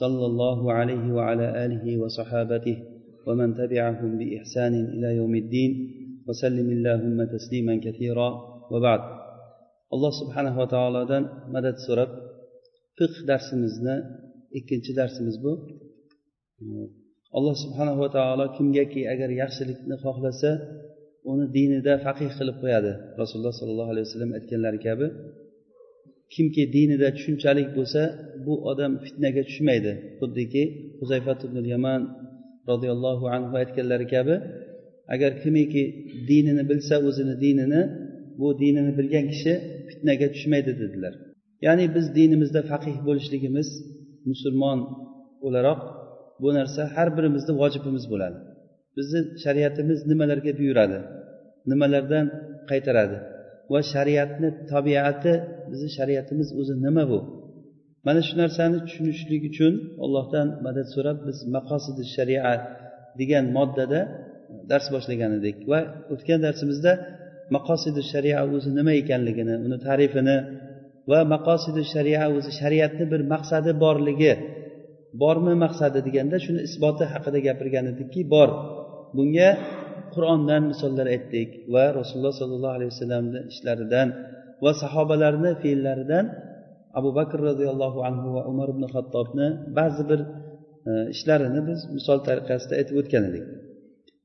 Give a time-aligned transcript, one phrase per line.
[0.00, 2.76] صلى الله عليه وعلى آله وصحابته
[3.26, 5.70] ومن تبعهم بإحسان إلى يوم الدين
[6.28, 8.28] وسلم اللهم تسليما كثيرا
[8.72, 9.00] وبعد
[9.94, 12.10] alloh subhanava taolodan madad so'rab
[12.98, 13.96] fiq darsimizni
[14.58, 15.52] ikkinchi darsimiz bu
[17.38, 20.50] alloh subhanava taolo kimgaki agar yaxshilikni xohlasa
[21.32, 25.06] uni dinida faqih qilib qo'yadi rasululloh sollallohu alayhi vasallam aytganlari kabi
[26.33, 28.01] kimki dinida tushunchalik bo'lsa
[28.45, 29.91] bu odam fitnaga tushmaydi.
[30.19, 30.63] Xuddiki
[30.99, 32.01] huzayfat ibn yaman
[32.69, 34.35] roziyallohu anhu aytganlari kabi
[35.13, 35.83] agar kimiki
[36.29, 37.81] dinini bilsa o'zini dinini
[38.39, 39.53] bu dinini bilgan kishi
[39.89, 41.13] fitnaga tushmaydi dedilar.
[41.65, 43.67] Ya'ni biz dinimizda faqih bo'lishligimiz
[44.31, 44.79] musulmon
[45.45, 45.81] o'laroq
[46.41, 48.37] bu narsa har birimizni vojibimiz bo'ladi.
[48.97, 50.99] Bizni shariatimiz nimalarga buyuradi
[51.71, 52.25] nimalardan
[52.69, 53.17] qaytaradi?
[53.73, 55.33] Va shariatni tabiati
[55.71, 57.19] bizni shariatimiz o'zi nima bu?
[58.07, 59.73] Mana shu narsani tushunishlik uchun
[60.05, 62.51] allohdan madad so'rab biz maqosidi sharia
[63.19, 63.99] degan moddada
[64.71, 65.79] dars boshlagan edik va
[66.13, 66.91] o'tgan darsimizda
[67.55, 70.37] maqosidi sharia o'zi nima ekanligini uni tarifini
[71.11, 74.33] va maqosidi sharia o'zi shariatni bir maqsadi borligi
[75.21, 78.49] bormi maqsadi deganda shuni isboti haqida gapirgan edikki bor.
[79.17, 79.49] Bunga
[80.15, 84.07] qur'ondan misollar aytdik va rasululloh sollallohu alayhi vasallamni ishlaridan
[84.63, 86.25] va sahobalarni fe'llaridan
[86.99, 89.47] abu bakr roziyallohu anhu va umar ibn xattobni
[89.79, 90.19] ba'zi bir
[90.89, 93.45] e, ishlarini biz misol tariqasida aytib o'tgan edik.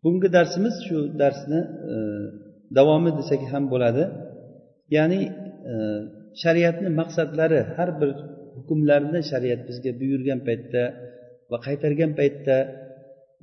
[0.03, 1.61] Bugungi darsimiz shu darsni
[1.93, 1.95] e,
[2.79, 4.05] davomi desak ham bo'ladi.
[4.97, 5.21] Ya'ni
[5.71, 5.75] e,
[6.43, 8.11] shariatni maqsadlari har bir
[8.57, 10.83] hukmlarni shariat bizga buyurgan paytda
[11.51, 12.57] va qaytargan paytda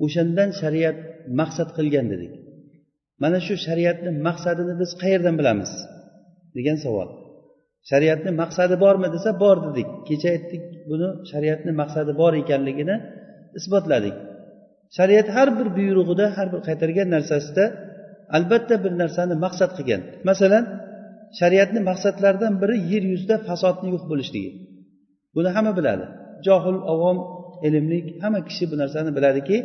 [0.05, 0.97] o'shandan shariat
[1.39, 2.33] maqsad qilgan dedik.
[3.23, 5.71] Mana shu shariatni maqsadini biz qayerdan bilamiz?
[6.57, 7.09] degan savol.
[7.89, 9.89] Shariatni maqsadi bormi desa bor dedik.
[10.07, 12.95] Kecha aytdik buni shariatni maqsadi bor ekanligini
[13.59, 14.15] isbotladik.
[14.97, 17.65] Shariat har bir buyrug'ida har bir qaytargan narsasida
[18.37, 20.01] albatta bir narsani maqsad qilgan.
[20.29, 20.63] Masalan
[21.39, 24.51] shariatni maqsadlaridan biri yer yuzida fasodni yo'q bo'lishligi.
[25.35, 26.05] Buni hamma biladi.
[26.45, 27.17] Johil avom
[27.67, 29.57] ilmli hamma kishi bu narsani biladiki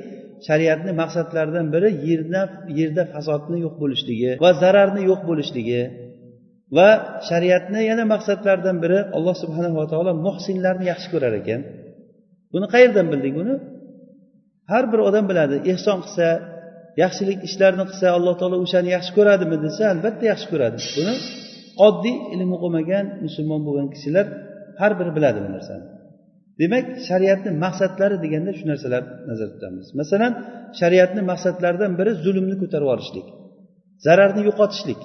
[0.47, 2.41] shariatni maqsadlaridan biri yerda
[2.79, 5.83] yerda fasodni yo'q bo'lishligi va zararni yo'q bo'lishligi
[6.77, 6.89] va
[7.29, 11.61] shariatni yana maqsadlaridan biri alloh subhanava taolo muhsinlarni yaxshi ko'rar ekan.
[12.53, 13.55] Buni qayerdan bildik buni
[14.73, 16.29] har bir odam biladi ehson qilsa
[17.03, 20.79] yaxshilik ishlarni qilsa alloh taolo o'shani yaxshi ko'radimi desa albatta yaxshi ko'radi.
[20.99, 21.15] Buni
[21.87, 24.27] oddiy ilm o'qimagan musulmon bo'lgan kishilar
[24.81, 25.85] har biri biladi bu narsani.
[26.61, 29.87] Demak shariatni maqsadlari deganda shu narsalar nazarda tutamiz.
[30.01, 30.33] Masalan
[30.81, 33.27] shariatni maqsadlaridan biri zulmni ko'tarib yuborishlik
[34.07, 35.01] zararni yo'qotishlik.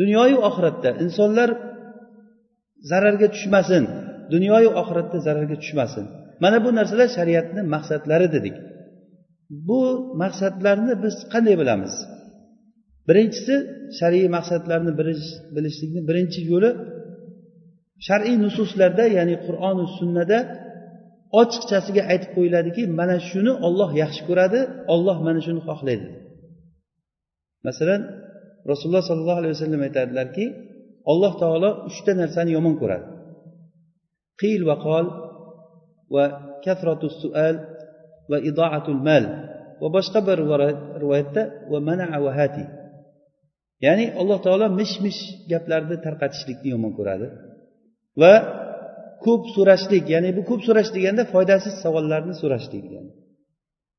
[0.00, 1.50] Dunyoyu oxiratda insonlar
[2.90, 3.84] zararga tushmasin
[4.34, 6.04] dunyoyu oxiratda zararga tushmasin.
[6.42, 8.56] Mana bu narsalar shariatni maqsadlari dedik.
[9.68, 9.80] Bu
[10.22, 11.94] maqsadlarni biz qanday bilamiz?
[13.08, 13.54] Birinchisi
[13.98, 14.92] shar'iy maqsadlarni
[15.56, 16.70] bilishlikni birinchi yo'li
[18.06, 20.38] shar'iy nususlarda ya'ni qur'oni sunnada
[21.40, 24.60] ochiqchasiga aytib qo'yiladiki mana shuni olloh yaxshi ko'radi
[24.94, 26.06] olloh mana shuni xohlaydi.
[27.66, 28.00] Masalan
[28.70, 30.44] rasululloh sollallohu alayhi vasallam aytadilarki
[31.12, 33.06] alloh taolo uchta narsani yomon ko'radi.
[34.40, 35.06] Qiyl va qol
[36.14, 36.24] va
[36.64, 37.56] kafratu sual
[38.30, 39.24] va idoatul mal
[39.82, 40.38] va boshqa bir
[41.02, 41.42] rivoyatda
[41.72, 42.64] va manaa va hati.
[43.86, 45.20] Ya'ni alloh taolo mish mish
[45.52, 47.26] gaplarni tarqatishlikni yomon ko'radi.
[48.22, 48.32] Va
[49.24, 53.10] ko'p so'rashlik ya'ni bu ko'p so'rash deganda foydasiz savollarni so'rashlik degani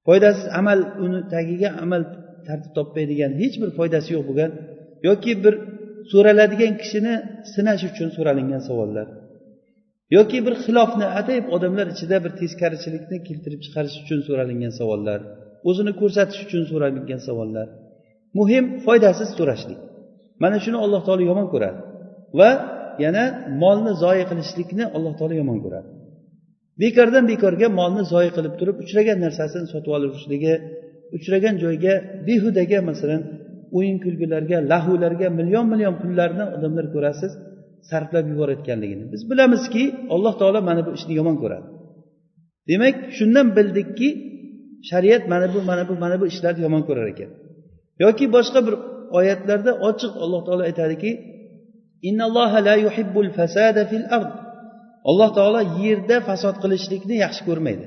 [0.08, 2.02] foydasiz amal uni tagiga amal
[2.48, 4.52] tartib topmaydigan hech bir foydasi yo'q bo'lgan
[5.08, 5.54] yoki bir
[6.12, 7.14] so'raladigan kishini
[7.54, 9.08] sinash uchun so'ralingan savollar
[10.18, 15.22] yoki bir xilofni atayib odamlar ichida bir teskarichilikni keltirib chiqarish uchun so'ralingan savollar
[15.70, 17.68] o'zini ko'rsatish uchun so'ralingan savollar.
[18.40, 19.80] Muhim foydasiz so'rashlik.
[20.44, 21.80] Mana shuni alloh taolo yomon ko'radi.
[22.40, 22.50] Va
[23.06, 23.24] yana
[23.62, 25.88] molni zoyi qilishlikni alloh taolo yomon ko'radi.
[26.82, 30.54] Bekordan bekorga molni zoyi qilib turib uchragan narsasini sotib olishligi
[31.18, 31.94] uchragan joyga
[32.28, 33.22] behudaga masalan
[33.78, 37.32] o'yin kulgularga lahularga million million pullarni odamlar ko'rasiz
[37.90, 39.04] sarflab yuborayotganligini.
[39.14, 39.84] Biz bilamizki
[40.14, 41.68] alloh taolo mana bu ishni yomon ko'radi.
[42.70, 44.10] Demak shundan bildikki
[44.90, 47.30] shariat mana bu mana bu mana bu ishlarni yomon ko'rar ekan.
[48.04, 48.76] Yoki boshqa bir
[49.20, 51.12] oyatlarda ochiq alloh taolo aytadiki
[55.10, 57.86] alloh taolo yerda fasod qilishlikni yaxshi ko'rmaydi.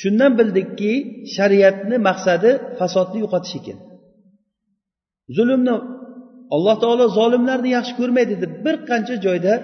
[0.00, 0.92] Shundan bildikki
[1.34, 3.78] shariatni maqsadi fasodni yo'qotish ekan
[5.36, 5.74] zulmni
[6.54, 9.54] alloh taolo zolimlarni yaxshi ko'rmaydi deb bir qancha joyda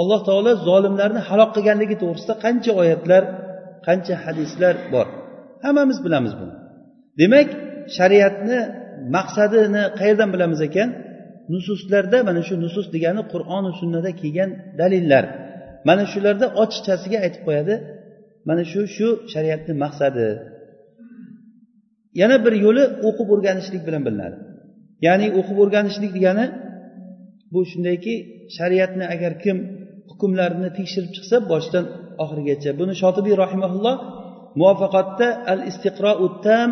[0.00, 3.22] alloh taolo zolimlarni halok qilganligi to'g'risida qancha oyatlar
[3.86, 5.06] qancha hadislar bor.
[5.64, 6.54] Hammamiz bilamiz buni.
[7.20, 7.48] Demak
[7.96, 8.58] shariatni
[9.16, 10.88] maqsadini qayerdan bilamiz ekan?
[11.52, 14.50] Nususlarda mana shu nusus degani qur'oni sunnada kelgan
[14.80, 15.24] dalillar.
[15.88, 17.74] Mana shularda ochiqchasiga aytib qo'yadi
[18.48, 20.26] mana shu shu shariatni maqsadi.
[22.20, 24.36] Yana bir yo'li o'qib o'rganishlik bilan bilinadi.
[25.06, 26.46] Ya'ni o'qib o'rganishlik degani
[27.52, 28.14] bu shundayki
[28.56, 29.56] shariatni agar kim
[30.10, 31.84] hukmlarini tekshirib chiqsa boshidan
[32.22, 32.70] oxirigacha.
[32.80, 33.96] Buni shotibiy rahimaulloh
[34.60, 36.68] muvaffaqatda al istiqrou tam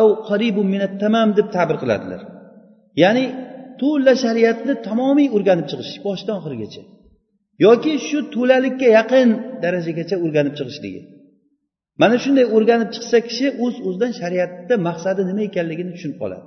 [0.00, 2.20] av qaribun minat tamam deb ta'bir qiladilar.
[3.02, 3.24] Ya'ni
[3.80, 6.82] to'la shariatni tamomiy o'rganib chiqish boshidan oxirigacha.
[7.66, 9.28] Yoki shu to'lalikka yaqin
[9.64, 11.00] darajagacha o'rganib chiqishligi.
[12.02, 16.44] Mana shunday o'rganib chiqsa kishi o'z uz o'zidan shariatda maqsadi nima ekanligini tushunib qoladi.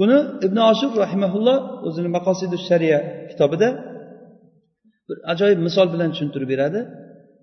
[0.00, 1.58] Buni ibn oshur rahimaulloh
[1.88, 2.98] o'zini maqosidu shariya
[3.30, 3.68] kitobida
[5.08, 6.80] bir ajoyib misol bilan tushuntirib beradi.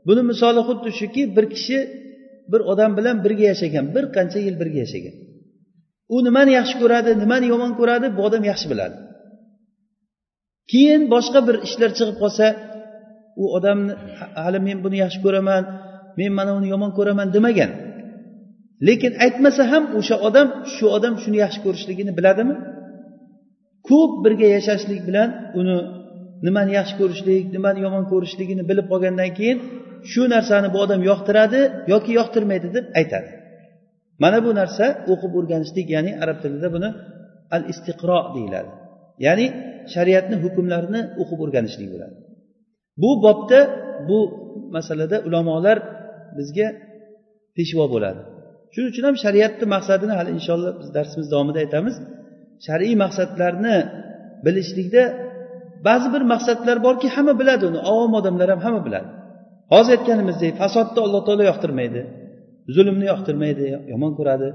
[0.07, 1.79] Buni misoli xuddi shuki bir kishi
[2.51, 5.15] bir odam bilan birga yashagan bir qancha yil birga yashagan.
[6.13, 8.95] U nimani yaxshi ko'radi nimani yomon ko'radi bu odam yaxshi biladi.
[10.71, 12.45] Keyin boshqa bir ishlar chiqib qolsa
[13.41, 13.93] u odamni
[14.43, 15.63] hali men buni yaxshi ko'raman
[16.19, 17.71] men mana uni yomon ko'raman demagan.
[18.87, 22.55] Lekin aytmasa ham o'sha odam shu odam shuni yaxshi ko'rishligini biladimi?
[23.89, 25.29] Ko'p birga yashashlik bilan
[25.59, 25.75] uni
[26.45, 29.57] nimani yaxshi ko'rishlik nimani yomon ko'rishligini bilib qolgandan keyin
[30.11, 31.61] shu narsani bu odam yoqtiradi
[31.93, 33.29] yoki yoqtirmaydi deb aytadi.
[34.23, 36.89] Mana bu narsa o'qib o'rganishlik ya'ni arab tilida buni
[37.55, 38.71] al istiqro deyiladi.
[39.25, 39.45] Ya'ni
[39.93, 42.15] shariatni hukmlarini o'qib o'rganishlik bo'ladi.
[43.01, 43.59] Bu bobda
[44.09, 44.19] bu
[44.75, 45.77] masalada ulamolar
[46.37, 46.67] bizga
[47.57, 48.21] peshvo bo'ladi.
[48.73, 51.95] Shuning uchun ham shariatni maqsadini hali inshaalloh biz darsimiz davomida aytamiz.
[52.65, 53.77] Shar'iy maqsadlarni
[54.45, 55.03] bilishlikda
[55.87, 57.79] ba'zi bir maqsadlar borki hamma biladi uni.
[57.91, 59.09] Ovom odamlar ham hamma biladi.
[59.73, 62.01] Hozir aytganimizdek fasodni alloh taolo yoqtirmaydi.
[62.75, 64.49] Zulmni yoqtirmaydi yomon ko'radi.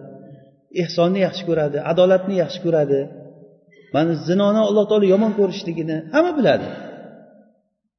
[0.82, 3.00] Ehsonni yaxshi ko'radi adolatni yaxshi ko'radi.
[3.94, 6.66] Mana zinoni alloh taolo yomon ko'rishligini hamma biladi.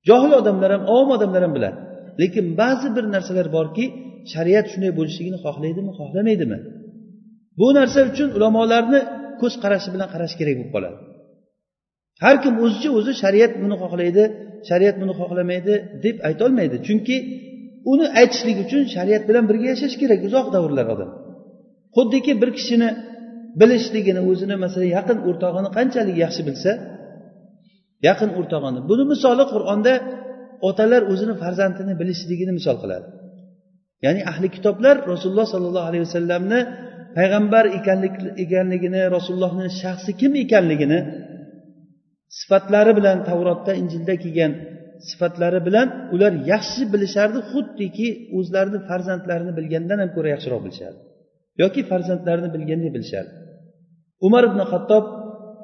[0.08, 1.78] Johil odamlar ham ovom odamlar ham biladi.
[2.22, 3.86] Lekin ba'zi bir narsalar borki
[4.34, 6.60] shariat shunday bo'lishligini xohlaydimi xohlamaydimi?
[7.60, 9.02] Bu narsa uchun ulamolarni
[9.42, 10.98] ko'z qarashi bilan qarash kerak bo'lib qoladi.
[12.24, 14.24] Har kim o'zicha o'zi shariat buni xohlaydi
[14.70, 15.74] shariat buni xohlamaydi
[16.06, 16.76] deb aytolmaydi.
[16.88, 17.18] Chunki
[17.92, 21.10] uni aytishlik uchun shariat bilan birga yashash kerak uzoq davrlar odam.
[21.96, 22.90] Xuddiki bir kishini
[23.60, 26.72] bilishligini o'zini masalan yaqin o'rtog'ini qanchalik yaxshi bilsa
[28.08, 28.80] yaqin o'rtog'ini.
[28.90, 29.94] Buni misoli qur'onda
[30.70, 33.08] otalar o'zini farzandini bilishligini misol qiladi.
[34.06, 36.60] Ya'ni ahli kitoblar rasululloh sollallohu alayhi vasallamni
[37.18, 37.66] payg'ambar
[38.44, 41.00] ekanligini rasulullohni shaxsi kim ekanligini
[42.40, 44.52] sifatlari bilan tavrotda injilda kelgan
[45.10, 48.08] sifatlari bilan ular yaxshi bilishardi xuddiki
[48.38, 51.00] o'zlarini farzandlarini bilgandan ham ko'ra yaxshiroq bilishardi.
[51.62, 53.34] Yoki farzandlarini bilgandek bilishardi.
[54.28, 55.06] Umar ibn xattob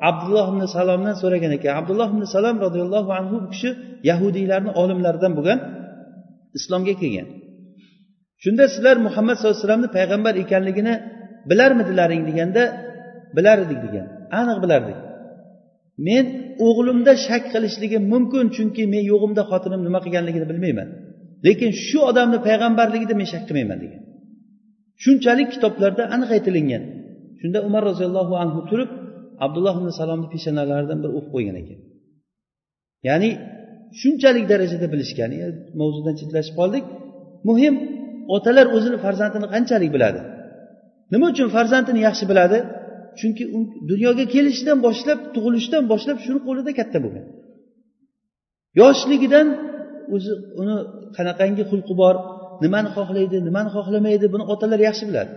[0.10, 3.70] abdulloh ibn salomdan so'ragan ekan abdulloh ibn salom roziyallohu anhu bu kishi
[4.10, 5.60] yahudiylarni olimlaridan bo'lgan
[6.58, 7.28] islomga kelgan.
[8.44, 10.94] Shunda sizlar muhammad sallallohu alayhi vasallamni payg'ambar ekanligini
[11.50, 12.64] bilarmidilaring deganda
[13.38, 14.06] bilar edik degan.
[14.40, 14.98] Aniq bilardik.
[16.08, 16.26] Men
[16.68, 20.88] o'g'limda shak qilishligim mumkin chunki men yo'g'imda xotinim nima qilganligini bilmayman.
[21.48, 24.02] Lekin shu odamni payg'ambarligida men shak qilmayman degan.
[25.04, 26.84] Shunchalik kitoblarda aniq aytilingan
[27.42, 28.90] shunda umar roziyallohu anhu turib
[29.46, 31.80] abdulloh ibn salomni peshonalaridan bir o'qib qo'ygan ekan.
[33.08, 33.30] Ya'ni
[34.02, 35.32] shunchalik darajada bilishgan.
[35.80, 36.84] Mavzudan chetlashib qoldik.
[37.50, 37.76] Muhim
[38.36, 40.22] otalar o'zini farzandini qanchalik biladi?
[41.14, 42.58] Nima uchun farzandini yaxshi biladi?
[43.20, 43.44] Chunki
[43.92, 47.26] dunyoga kelishidan boshlab tug'ilishdan boshlab shuni qo'lida katta bo'lgan.
[48.82, 49.48] Yoshligidan
[50.16, 50.76] o'zi uni
[51.18, 52.16] qanaqangi xulqi bor
[52.64, 55.34] nimani xohlaydi nimani xohlamaydi buni otalar yaxshi biladi.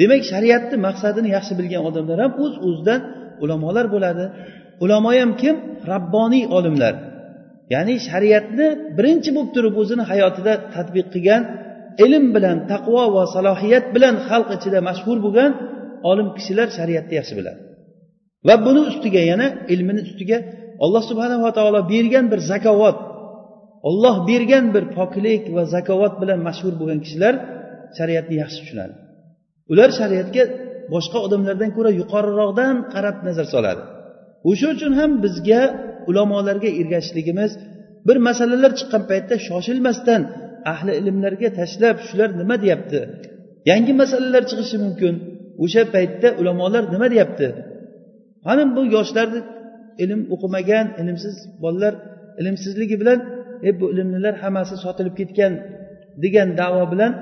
[0.00, 3.00] Demak shariatni maqsadini yaxshi bilgan odamlar ham o'z o'zidan
[3.42, 4.24] ulamolar bo'ladi.
[4.84, 5.56] Ulamo ham kim?
[5.92, 6.94] Rabboniy olimlar.
[7.74, 8.66] Ya'ni shariatni
[8.98, 11.42] birinchi bo'lib turib o'zini hayotida tadbiq qilgan
[12.04, 15.50] ilm bilan taqvo va salohiyat bilan xalq ichida mashhur bo'lgan
[16.10, 17.60] olim kishilar shariatni yaxshi biladi.
[18.46, 20.38] Va buni ustiga yana ilmini ustiga
[20.84, 22.98] alloh subhanava taolo bergan bir zakovat
[23.88, 27.34] olloh bergan bir poklik va zakovat bilan mashhur bo'lgan kishilar
[27.98, 28.94] shariatni yaxshi tushunadi.
[29.72, 30.42] Ular shariatga
[30.94, 33.82] boshqa odamlardan ko'ra yuqoriroqdan qarab nazar soladi.
[34.50, 35.62] O'sha uchun ham bizga
[36.10, 37.52] ulamolarga ergashishligimiz
[38.08, 40.22] bir masalalar chiqqan paytda shoshilmasdan
[40.72, 43.00] ahli ilmlarga tashlab shular nima deyapti?
[43.70, 45.14] Yangi masalalar chiqishi mumkin.
[45.62, 47.46] O'sha paytda ulamolar nima deyapti?
[48.46, 49.40] Mana bu yoshlarni
[50.04, 51.94] ilm o'qimagan ilmsiz bolalar
[52.40, 53.18] ilmsizligi bilan
[53.68, 55.52] e bu ilmlilar hammasi sotilib ketgan
[56.22, 57.12] degan davo bilan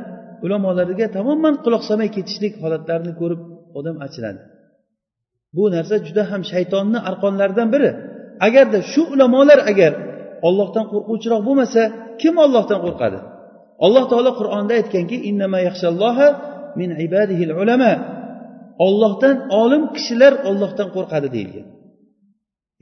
[0.45, 3.41] ulamolarga tamoman quloq solmay ketishlik holatlarini ko'rib
[3.79, 4.41] odam achinadi.
[5.57, 7.91] Bu narsa juda ham shaytonni arqonlaridan biri.
[8.47, 9.93] Agarda shu ulamolar agar
[10.49, 11.83] ollohdan qo'rquvchiroq bo'lmasa
[12.21, 13.19] kim ollohdan qo'rqadi?
[13.87, 15.17] Alloh taolo qur'onda aytganki
[16.81, 17.93] min ibadihil ulama
[18.87, 21.67] ollohdan olim kishilar ollohdan qo'rqadi deyilgan.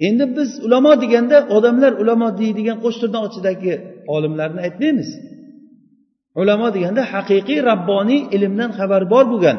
[0.07, 3.75] Endi biz ulamo deganda odamlar ulamo deydigan qo'shtirnoq ichidagi
[4.15, 5.11] olimlarni aytmaymiz.
[6.41, 9.59] Ulamo deganda haqiqiy rabboniy ilmdan xabari bor bo'lgan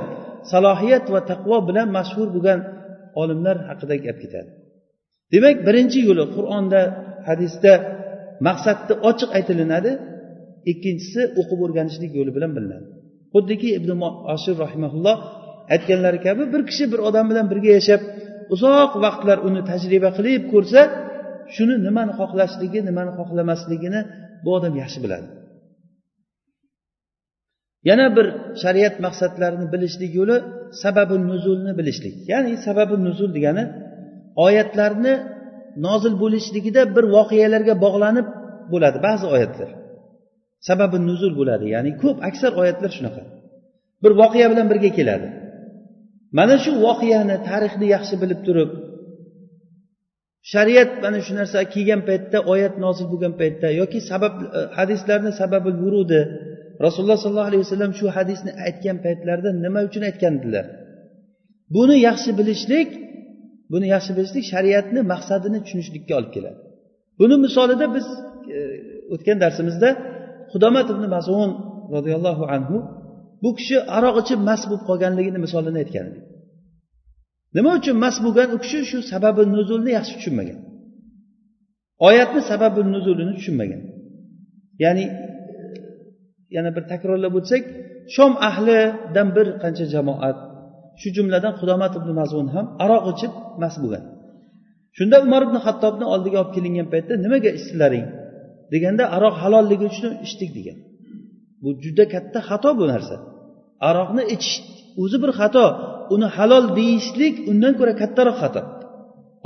[0.52, 2.60] salohiyat va taqvo bilan mashhur bo'lgan
[3.22, 4.50] olimlar haqida gap ketadi.
[5.34, 6.82] Demak birinchi yo'li qur'onda
[7.28, 7.74] hadisda
[8.48, 9.92] maqsadni ochiq aytilinadi
[10.72, 12.88] ikkinchisi o'qib o'rganishlik yo'li bilan bilinadi.
[13.34, 13.90] Xuddiki ibn
[14.36, 15.18] ashir rahimaulloh
[15.74, 18.02] aytganlari kabi bir kishi bir odam bilan birga yashab
[18.54, 20.82] uzoq vaqtlar uni tajriba qilib ko'rsa
[21.56, 24.02] shuni nimani xohlashligi nimani xohlamasligini
[24.44, 25.28] bu odam yaxshi biladi.
[27.90, 28.28] Yana bir
[28.62, 30.38] shariat maqsadlarini bilishlik yo'li
[30.84, 32.16] sababi nuzulni bilishlik.
[32.32, 33.64] Ya'ni sababi nuzul degani
[34.46, 35.14] oyatlarni
[35.86, 38.28] nozil bo'lishligida bir voqealarga bog'lanib
[38.72, 39.70] bo'ladi ba'zi oyatlar.
[40.68, 43.22] Sababi nuzul bo'ladi ya'ni ko'p aksar oyatlar shunaqa.
[44.04, 45.28] Bir voqea bilan birga keladi.
[46.38, 48.72] Mana shu voqeani tarixni yaxshi bilib turib
[50.54, 55.72] shariat mana shu narsa kelgan paytda oyat nozil bo'lgan paytda yoki sabab e, hadislarni sababi
[55.82, 56.22] vurudi
[56.86, 60.66] rasululloh sollallohu alayhi vasallam shu hadisni aytgan paytlarida nima uchun aytgandilar?
[61.76, 62.90] Buni yaxshi bilishlik
[63.74, 66.60] buni yaxshi bilishlik shariatni maqsadini tushunishlikka olib keladi.
[67.20, 68.08] Buni misolida biz
[68.58, 68.60] e,
[69.14, 69.90] o'tgan darsimizda
[70.52, 71.50] xudomat ibn mazun
[71.96, 72.78] roziyallohu anhu
[73.46, 76.06] bu kishi aroq ichib mast bo'lib qolganligini misolini aytgan.
[76.12, 76.26] Edik
[77.56, 80.60] nima uchun mast bo'lgan u kishi shu sababi nuzulni yaxshi tushunmagan?
[82.08, 83.82] Oyatni sababi nuzulini tushunmagan.
[84.84, 85.06] Ya'ni
[86.56, 87.64] yana bir takrorlab o'tsak
[88.16, 90.38] shom ahlidan bir qancha jamoat
[91.00, 94.04] shu jumladan xudomat ibn mazun ham aroq ichib mast bo'lgan.
[94.98, 98.06] Shunda umar ibn hattobni oldiga olib kelingan paytda nimaga ichdilaring
[98.74, 100.78] deganda aroq halolligi uchun ichdik degan.
[101.62, 103.16] Bu juda katta xato bu narsa.
[103.90, 104.56] Aroqni ichish
[105.02, 105.66] o'zi bir xato.
[106.16, 108.62] Uni halol deyishlik undan ko'ra kattaroq xato.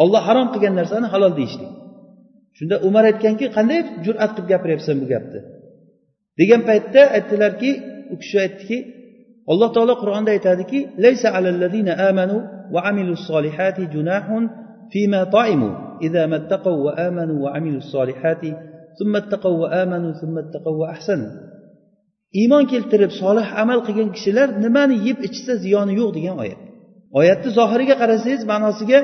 [0.03, 1.71] Olloh harom qilgan narsani halol deyishlik.
[2.57, 5.39] Shunda umar aytganki qanday jur'at qilib gapiryapsan bu gapni?
[6.39, 7.71] Degan paytda aytdilarki
[8.13, 8.77] u kishi aytdiki
[9.51, 12.37] alloh taolo qur'onda aytadiki laysa alallazina amanu
[12.73, 14.43] va amilus solihati junahun
[14.93, 15.69] fima ta'imu.
[16.07, 18.51] Idza mattaqaw va amanu va amilus solihati
[18.97, 20.75] thumma ittaqaw va amanu thumma ittaqaw
[22.41, 26.59] iymon keltirib solih amal qilgan kishilar nimani yeb ichsa ziyoni yo'q degan oyat.
[27.19, 28.99] Oyatni zohiriga qarasangiz ma'nosiga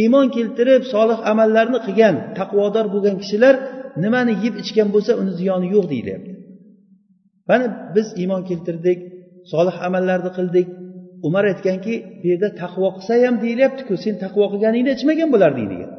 [0.00, 3.54] iymon keltirib solih amallarni qilgan taqvodor bo'lgan kishilar
[4.04, 6.32] nimani yeb ichgan bo'lsa uni ziyoni yo'q deyilyapti
[7.48, 7.66] mana
[7.96, 8.98] biz iymon keltirdik
[9.52, 10.68] solih amallarni qildik.
[11.28, 15.90] Umar aytganki bu yerda taqvo qilsa ham deyilyaptiku sen taqvo qilganingda ichmagan bo'larding degan.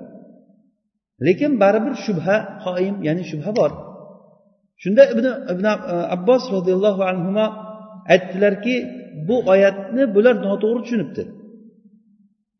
[1.27, 3.71] Lekin baribir shubha qoim ya'ni shubha bor.
[4.83, 5.65] Shunda ibn ibn
[6.15, 7.31] abbos roziyallohu anhu
[8.13, 8.75] aytdilarki
[9.27, 11.23] bu oyatni bular noto'g'ri tushunibdi.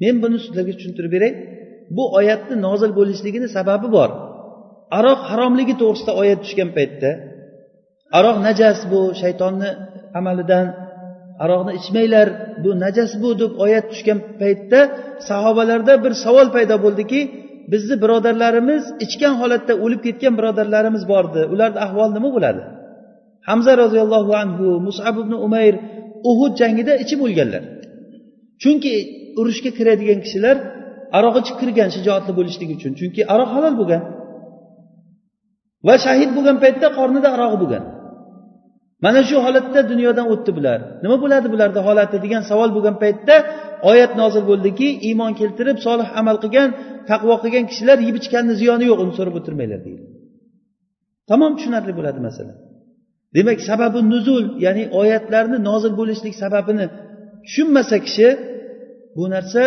[0.01, 1.31] Men buni sizlarga tushuntirib beray.
[1.97, 4.09] Bu oyatni nozil bo'lishligini sababi bor.
[4.97, 7.09] Aroq haromligi to'g'risida oyat tushgan paytda
[8.17, 9.69] aroq najas bu shaytonni
[10.19, 10.65] amalidan
[11.43, 12.27] aroqni ichmanglar
[12.63, 14.79] bu najas bu deb oyat tushgan paytda
[15.29, 17.19] sahobalarda bir savol paydo bo'ldiki
[17.71, 21.41] bizni birodarlarimiz ichgan holatda o'lib ketgan birodarlarimiz bordi.
[21.53, 22.61] Ularni ahvoli nima bo'ladi?
[23.49, 25.75] Hamza roziyallohu anhu musab ibn umayr
[26.31, 27.63] uhud jangida ichib o'lganlar.
[28.63, 28.93] Chunki
[29.39, 30.55] urushga kiradigan kishilar
[31.17, 32.91] aroq ichib kirgan shijoatli bo'lishligi uchun.
[32.99, 34.01] Chunki aroq halol bo'lgan
[35.87, 37.83] va shahid bo'lgan paytda qornida arog'i bo'lgan.
[39.05, 43.35] Mana shu holatda dunyodan o'tdi bular nima bo'ladi bularni holati degan savol bo'lgan paytda
[43.91, 46.69] oyat nozil bo'ldiki iymon keltirib solih amal qilgan
[47.11, 50.03] taqvo qilgan kishilar yeb ichganni ziyoni yo'q uni so'rab o'tirmanglar deydi.
[51.29, 52.53] Tamom tushunarli bo'ladi masala.
[53.35, 56.85] Demak sababi nuzul ya'ni oyatlarni nozil bo'lishlik sababini
[57.45, 58.27] tushunmasa kishi
[59.17, 59.63] bu narsa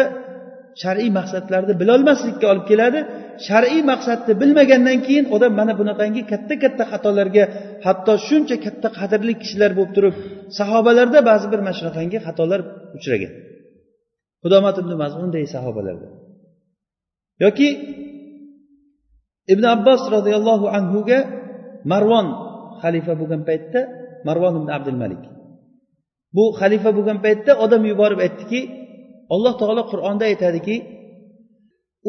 [0.82, 3.00] shar'iy maqsadlarni bilolmaslikka olib keladi.
[3.48, 7.44] Shar'iy maqsadni bilmagandan keyin odam mana bunaqangi katta katta xatolarga
[7.86, 10.14] hatto shuncha katta qadrli kishilar bo'lib turib
[10.58, 12.60] sahobalarda ba'zi bir mana shunaqangi xatolar
[12.96, 13.32] uchragan.
[14.42, 16.08] Xudomat ibn mazmunday sahobalarda
[17.44, 17.68] yoki
[19.52, 21.18] ibn abbos roziyallohu anhuga
[21.92, 22.26] marvon
[22.82, 23.80] xalifa bo'lgan paytda
[24.28, 25.22] marvon ibn abdul malik.
[26.36, 28.60] Bu xalifa bo'lgan paytda odam yuborib aytdiki
[29.34, 30.76] alloh taolo qur'onda aytadiki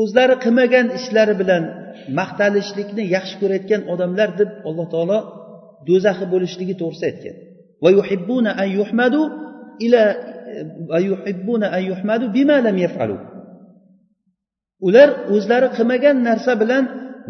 [0.02, 1.64] o'zlari qilmagan ishlari bilan
[2.20, 5.20] maqtalishlikni yaxshi ko'rayotgan odamlar deb alloh taolo
[5.88, 7.36] do'zaxi bo'lishligi to'g'risida aytgan.
[7.84, 9.22] Va yuhibbuna an yuhmadu
[9.86, 10.04] ila
[10.92, 13.18] va yuhibbuna an yuhmadu bima lam yafalu.
[14.88, 16.84] Ular o'zlari qilmagan narsa bilan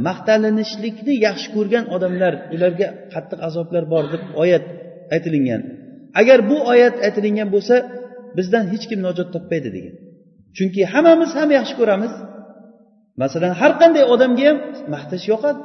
[0.08, 4.66] maqtalinishlikni yaxshi ko'rgan odamlar ularga qattiq azoblar bor deb oyat
[5.16, 5.62] aytilingan.
[6.22, 7.76] Agar bu oyat aytilingan bo'lsa
[8.38, 9.96] bizdan hech kim najot topmaydi degan.
[10.58, 12.14] Chunki hammamiz ham yaxshi ko'ramiz.
[13.22, 14.58] Masalan har qanday odamga ham
[14.94, 15.62] maqtash yoqadi.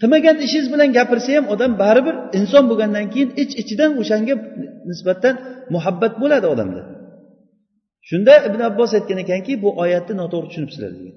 [0.00, 4.34] Qilmagan ishingiz bilan gapirsa ham odam baribir inson bo'lgandan keyin ich ichidan o'shanga
[4.90, 5.34] nisbatan
[5.74, 6.82] muhabbat bo'ladi odamda.
[8.08, 11.14] Shunda ibn abbos aytgan ekanki bu oyatni noto'g'ri tushunibsizlar degan.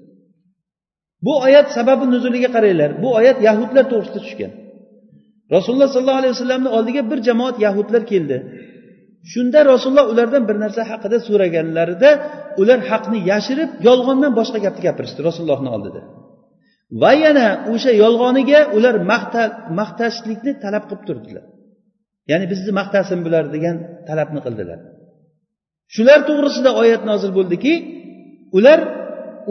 [1.26, 2.90] Bu oyat sababi nuzuliga qaranglar.
[3.02, 4.52] Bu oyat yahudlar to'g'risida tushgan.
[5.54, 8.36] Rasululloh sollallohu alayhi vasallamni oldiga bir jamoat yahudlar keldi.
[9.32, 12.10] Shunda rasululloh ulardan bir narsa haqida so'raganlarida
[12.60, 16.00] ular haqni yashirib yolg'ondan boshqa gapni gapirishdi rasulullohni oldida.
[17.02, 18.94] Va yana o'sha yolg'oniga ular
[19.80, 21.44] maqtashlikni talab qilib turdilar.
[22.30, 23.76] Ya'ni bizni maqtasin bular degan
[24.08, 24.78] talabni qildilar.
[25.94, 27.72] Shular to'g'risida oyat nozil bo'ldiki
[28.58, 28.80] ular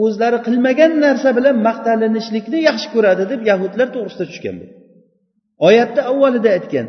[0.04, 4.66] o'zlari qilmagan narsa bilan maqtalinishlikni yaxshi ko'radi deb yahudlar to'g'risida tushgan bu.
[5.68, 6.86] Oyatni avvalida aytgan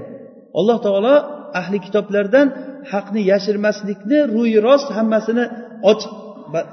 [0.59, 1.15] alloh taolo
[1.59, 2.47] ahli kitoblardan
[2.91, 5.45] haqni yashirmaslikni ro'yi rost hammasini
[5.91, 6.11] ochiq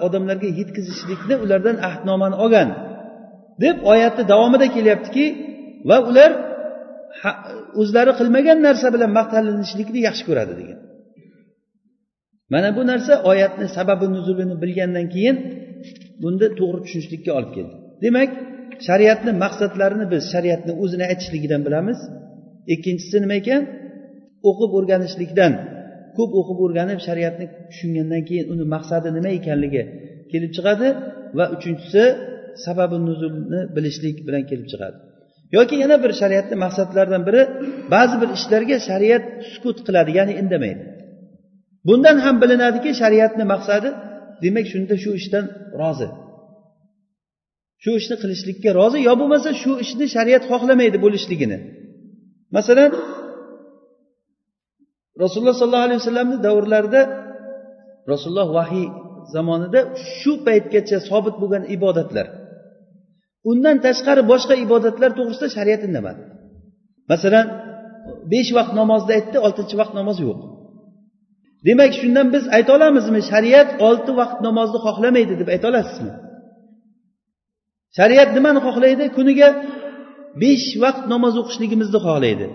[0.07, 2.69] odamlarga yetkazishlikni ulardan ahdnomani olgan
[3.65, 5.27] deb oyatni davomida kelyaptiki
[5.91, 6.31] va ular
[7.81, 10.79] o'zlari qilmagan narsa bilan maqtalinishlikni yaxshi ko'radi degan.
[12.55, 15.37] Mana bu narsa oyatni sababi nuzulini bilgandan keyin
[16.23, 17.75] bunda to'g'ri tushunishlikka olib keldi.
[18.05, 18.31] Demak
[18.87, 21.99] shariatni maqsadlarini biz shariatni o'zini aytishligidan bilamiz.
[22.75, 23.63] Ikkinchisi nima ekan?
[24.49, 25.53] O'qib o'rganishlikdan.
[26.17, 29.83] Ko'p o'qib o'rganib shariatni tushungandan keyin uni maqsadi nima ekanligi
[30.33, 30.89] kelib chiqadi
[31.39, 32.03] va uchinchisi
[32.67, 34.97] sababi nuzulni bilishlik bilan kelib chiqadi.
[35.57, 37.43] Yoki yana bir shariatni maqsadlaridan biri
[37.95, 40.83] ba'zi bir ishlarga shariat sukut qiladi ya'ni indamaydi.
[41.89, 43.89] Bundan ham bilinadiki shariatni maqsadi
[44.45, 45.45] demak shunda shu ishdan
[45.81, 46.09] rozi.
[47.83, 51.59] Shu ishni qilishlikka rozi yo bo'lmasa shu ishni shariat xohlamaydi bo'lishligini.
[52.57, 52.91] Masalan
[55.23, 57.01] rasululloh sollallohu alayhi vasallamni davrlarida
[58.13, 58.87] rasululloh vahiy
[59.35, 59.81] zamonida
[60.19, 62.27] shu paytgacha sobit bo'lgan ibodatlar.
[63.51, 66.23] Undan tashqari boshqa ibodatlar to'g'risida shariat indamadi.
[67.13, 67.47] Masalan
[68.33, 70.39] besh vaqt namozni aytdi oltinchi vaqt namoz yo'q.
[71.67, 73.21] Demak shundan biz ayta olamizmi?
[73.31, 76.13] Shariat olti vaqt namozni xohlamaydi deb ayta olasizmi?
[77.97, 79.05] Shariat nimani xohlaydi?
[79.17, 79.49] Kuniga
[80.43, 82.47] besh vaqt namoz o'qishligimizni xohlaydi.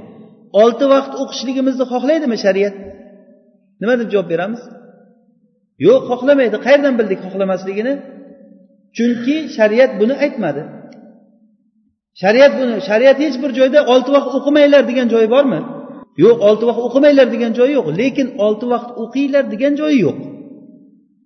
[0.61, 2.75] Olti vaqt o'qishligimizni xohlaydimi shariat?
[3.81, 4.61] Nima deb javob beramiz?
[5.85, 6.57] Yo'q xohlamaydi.
[6.65, 7.93] Qayerdan bildik xohlamasligini?
[8.97, 10.61] Chunki shariat buni aytmadi.
[12.21, 15.59] Shariat buni shariat hech bir joyda olti vaqt o'qimanglar degan joyi bormi?
[16.23, 17.87] Yo'q olti vaqt o'qimanglar degan joyi yo'q.
[18.01, 20.17] Lekin olti vaqt o'qinglar degan joyi yo'q.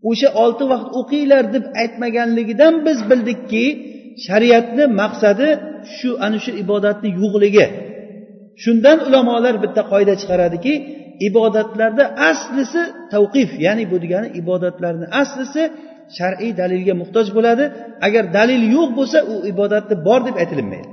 [0.09, 3.65] O'sha olti vaqt o'qinglar deb aytmaganligidan biz bildikki
[4.25, 5.47] shariatni maqsadi
[5.95, 7.65] shu ana shu ibodatni yo'qligi.
[8.63, 10.73] Shundan ulamolar bitta qoida chiqaradiki
[11.29, 12.81] ibodatlarda aslisi
[13.13, 15.63] tavqif ya'ni bu degani ibodatlarni aslisi
[16.17, 17.65] shar'iy dalilga muhtoj bo'ladi.
[18.07, 20.92] Agar dalil yo'q bo'lsa u ibodatni bor deb aytilinmaydi.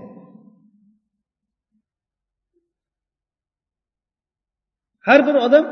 [5.09, 5.65] Har bir odam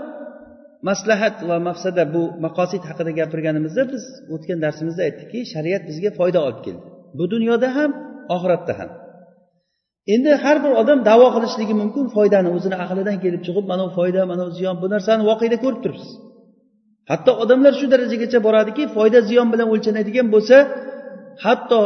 [0.89, 4.03] maslahat va mafsada bu maqosid haqida gapirganimizda biz
[4.35, 6.83] o'tgan darsimizda aytdikki shariat bizga foyda olib keldi.
[7.19, 7.91] Bu dunyoda ham
[8.35, 8.91] oxiratda ham.
[10.15, 14.21] Endi har bir odam davo qilishligi mumkin foydani o'zini aqlidan kelib chiqib mana bu foyda
[14.31, 16.11] mana bu ziyon bu narsani voqeda ko'rib turibsiz.
[17.11, 20.57] Hatto odamlar shu darajagacha boradiki foyda ziyon bilan o'lchanadigan bo'lsa
[21.45, 21.81] hatto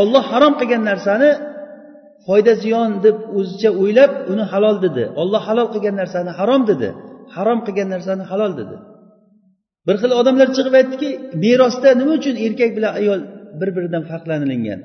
[0.00, 1.30] olloh harom qilgan narsani
[2.26, 5.02] foyda ziyon deb o'zicha o'ylab uni halol dedi.
[5.20, 6.88] Olloh halol qilgan narsani harom dedi.
[7.34, 8.76] Harom qilgan narsani halol dedi.
[9.86, 11.08] Bir xil odamlar chiqib aytdiki
[11.44, 13.20] merosda nima uchun erkak bilan ayol
[13.60, 14.80] bir biridan farqlanilingan?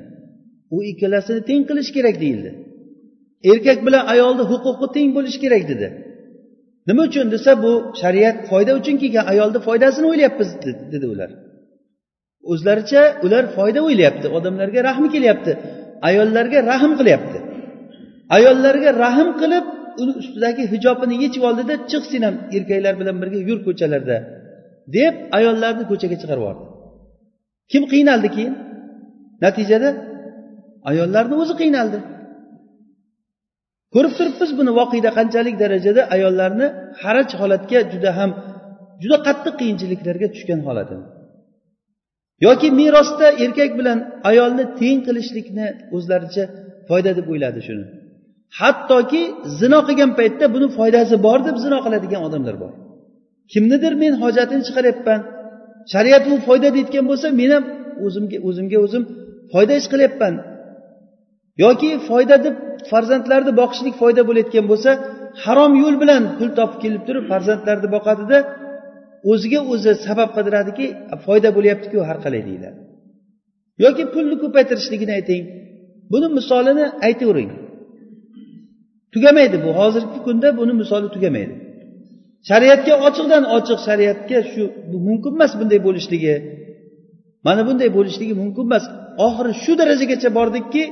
[0.75, 2.51] U ikkalasini teng qilish kerak deyildi.
[3.51, 5.87] Erkak bilan ayolni huquqi teng bo'lishi kerak dedi.
[6.87, 10.49] Nima uchun desa bu shariat foyda uchun kelgan ayolni foydasini o'ylayapmiz
[10.93, 11.29] dedi ular.
[12.51, 15.51] O'zlaricha ular foyda o'ylayapti odamlarga rahmi kelyapti.
[16.09, 17.37] Ayollarga rahm qilyapti.
[18.37, 19.65] Ayollarga rahm qilib
[20.01, 24.17] uni ustidagi hijobini yechib oldida chiq sen ham erkaklar bilan birga yur ko'chalarda
[24.95, 26.63] deb ayollarni ko'chaga chiqarib yubordi.
[27.71, 28.53] Kim qiynaldi keyin?
[29.45, 29.89] Natijada
[30.89, 31.97] ayollarni o'zi qiynaldi.
[33.93, 36.67] Ko'rib turibmiz buni voqeda qanchalik darajada ayollarni
[37.01, 38.31] haraj holatga juda ham
[39.01, 41.03] juda qattiq qiyinchiliklarga tushgan holatini.
[42.45, 43.99] Yoki merosda erkak bilan
[44.29, 46.43] ayolni teng qilishlikni o'zlaricha
[46.89, 47.85] foyda deb o'yladi shuni.
[48.59, 49.23] Hattoki
[49.59, 52.71] zino qilgan paytda buni foydasi bor deb zino qiladigan odamlar bor.
[53.53, 55.19] Kimnidir men hojatini chiqaryapman
[55.93, 57.63] shariat u foyda deyotgan bo'lsa men ham
[58.05, 59.03] o'zimga o'zimga o'zim
[59.53, 60.33] foyda ish qilyapman.
[61.63, 62.55] Yoki foyda deb
[62.91, 64.91] farzandlarni boqishlik foyda bo'layotgan bo'lsa
[65.43, 68.37] harom yo'l bilan pul topib kelib turib farzandlarni boqadida
[69.31, 70.85] o'ziga o'zi sabab qidiradiki
[71.25, 72.79] foyda bo'lyaptiku har qalay deyiladi
[73.83, 75.43] yoki pulni ko'paytirishligini ayting.
[76.11, 77.51] Buni misolini aytavering
[79.13, 79.69] tugamaydi bu.
[79.79, 81.53] Hozirgi kunda buni misoli tugamaydi.
[82.49, 84.63] Shariatga ochiqdan ochiq shariatga shu
[85.07, 86.35] mumkin emas bunday bo'lishligi.
[87.47, 88.83] Mana bunday bo'lishligi mumkin emas.
[89.25, 90.83] Oxiri shu darajagacha bordikki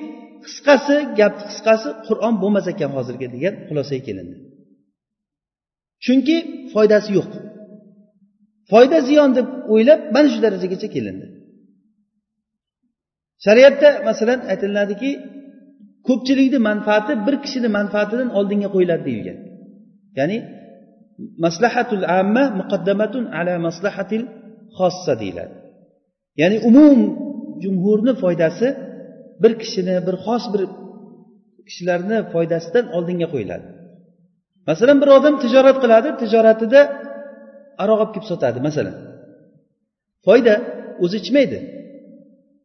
[0.46, 4.36] qisqasi gap qisqasi qur'on bo'lmas ekan hozirgi degan xulosaga kelindi.
[6.06, 6.38] Chunki
[6.74, 7.30] foydasi yo'q.
[8.72, 11.26] Foyda ziyon deb o'ylab mana shu darajagacha kelindi.
[13.46, 15.12] Shariatda masalan aytiladiki
[16.08, 19.38] ko'pchilikni manfaati bir kishini manfaatidan oldinga qo'yiladi deyilgan.
[20.20, 20.38] Ya'ni
[21.46, 24.26] maslahatul amma muqaddamatun ala maslahatil
[24.78, 25.54] xossa deyiladi.
[26.42, 27.00] Ya'ni umum
[27.64, 28.68] jumhurni foydasi
[29.42, 30.62] bir kishini bir xos bir
[31.68, 33.68] kishilarni foydasidan oldinga qo'yiladi.
[34.70, 36.82] Masalan bir odam tijorat qiladi tijoratida
[37.84, 38.96] aroq olib kelib sotadi masalan.
[40.26, 40.54] Foyda
[41.04, 41.60] o'zi ichmaydi.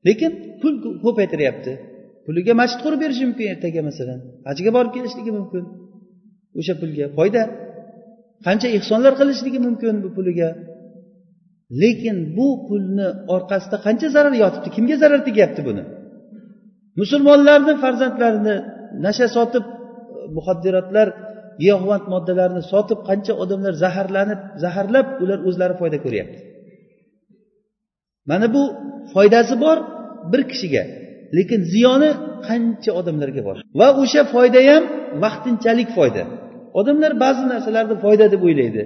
[0.06, 0.74] Lekin pul
[1.04, 1.72] ko'paytiryapti.
[2.26, 4.18] Puliga masjid qurib berishi mumkin ertaga masalan.
[4.48, 5.64] Hajga borib kelishligi mumkin
[6.58, 7.06] o'sha pulga.
[7.18, 7.42] Foyda
[8.46, 10.48] qancha ehsonlar qilishligi mumkin bu puliga.
[11.82, 15.82] Lekin bu pulni orqasida qancha zarar yotibdi kimga zarar tegyapti buni?
[17.00, 18.56] Musulmonlarni farzandlarini
[19.06, 19.64] nasha sotib
[20.36, 21.08] muhaddiratlar
[21.62, 26.38] giyohvand moddalarni sotib qancha odamlar zaharlanib zaharlab ular o'zlari foyda ko'ryapti.
[28.30, 28.62] Mana bu
[29.14, 29.78] foydasi bor
[30.32, 30.82] bir kishiga
[31.36, 32.10] lekin ziyoni
[32.48, 33.56] qancha odamlarga bor.
[33.80, 34.82] Va o'sha foyda ham
[35.24, 36.22] vaqtinchalik foyda.
[36.80, 38.82] Odamlar ba'zi narsalarni foyda deb o'ylaydi.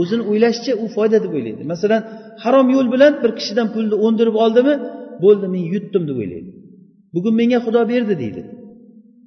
[0.00, 1.62] O'zini o'ylashicha u foyda deb o'ylaydi.
[1.72, 2.02] Masalan
[2.44, 4.74] harom yo'l bilan bir kishidan pulni o'ndirib oldimi?
[5.24, 6.50] Bo'ldi men yutdim deb o'ylaydi.
[7.14, 8.42] Bugun menga xudo berdi deydi.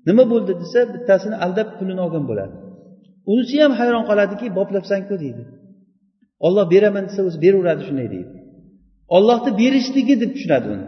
[0.07, 2.55] Nima bo'ldi desa bittasini aldab pulini olgan bo'ladi.
[3.31, 5.43] Unisi ham hayron qoladiki boplabsanku deydi.
[6.45, 8.31] Olloh beraman desa o'zi beraveradi shunday deydi.
[9.15, 10.85] Ollohni berishligi deb tushunadi uni.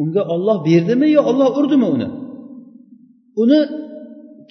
[0.00, 2.08] Unga olloh berdimi yo olloh urdimi uni?
[3.42, 3.60] Uni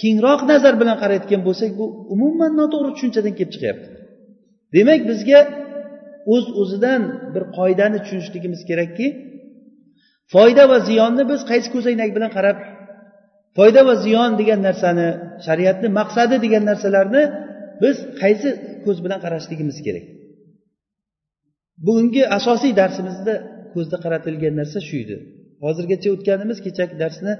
[0.01, 3.87] kengroq nazar bilan qarayotgan bo'lsak bu umuman noto'g'ri tushunchadan kelib chiqyapti.
[4.75, 5.39] Demak bizga
[6.33, 7.01] o'z uz o'zidan
[7.33, 9.07] bir qoidani tushunishligimiz kerakki
[10.33, 12.57] foyda va ziyonni biz qaysi ko'zoynak bilan qarab
[13.57, 15.07] foyda va ziyon degan narsani
[15.45, 17.23] shariatni maqsadi degan narsalarni
[17.83, 18.49] biz qaysi
[18.85, 20.05] ko'z bilan qarashligimiz kerak.
[21.85, 23.33] Bugungi asosiy darsimizda
[23.73, 25.15] ko'zda qaratilgan narsa shu edi.
[25.65, 27.33] Hozirgacha o'tganimiz kechagi darsni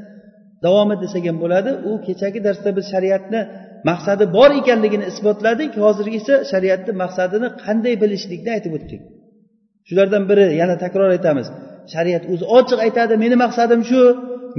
[0.66, 1.72] davomi desak ham bo'ladi.
[1.90, 3.42] U kechagi darsda biz shariatni
[3.90, 5.72] maqsadi bor ekanligini isbotladik.
[5.86, 9.02] Hozirgi esa shariatni maqsadini qanday bilishlikni aytib o'tdik.
[9.88, 11.48] Shulardan biri yana takror aytamiz
[11.94, 14.02] shariat o'zi ochiq aytadi meni maqsadim shu.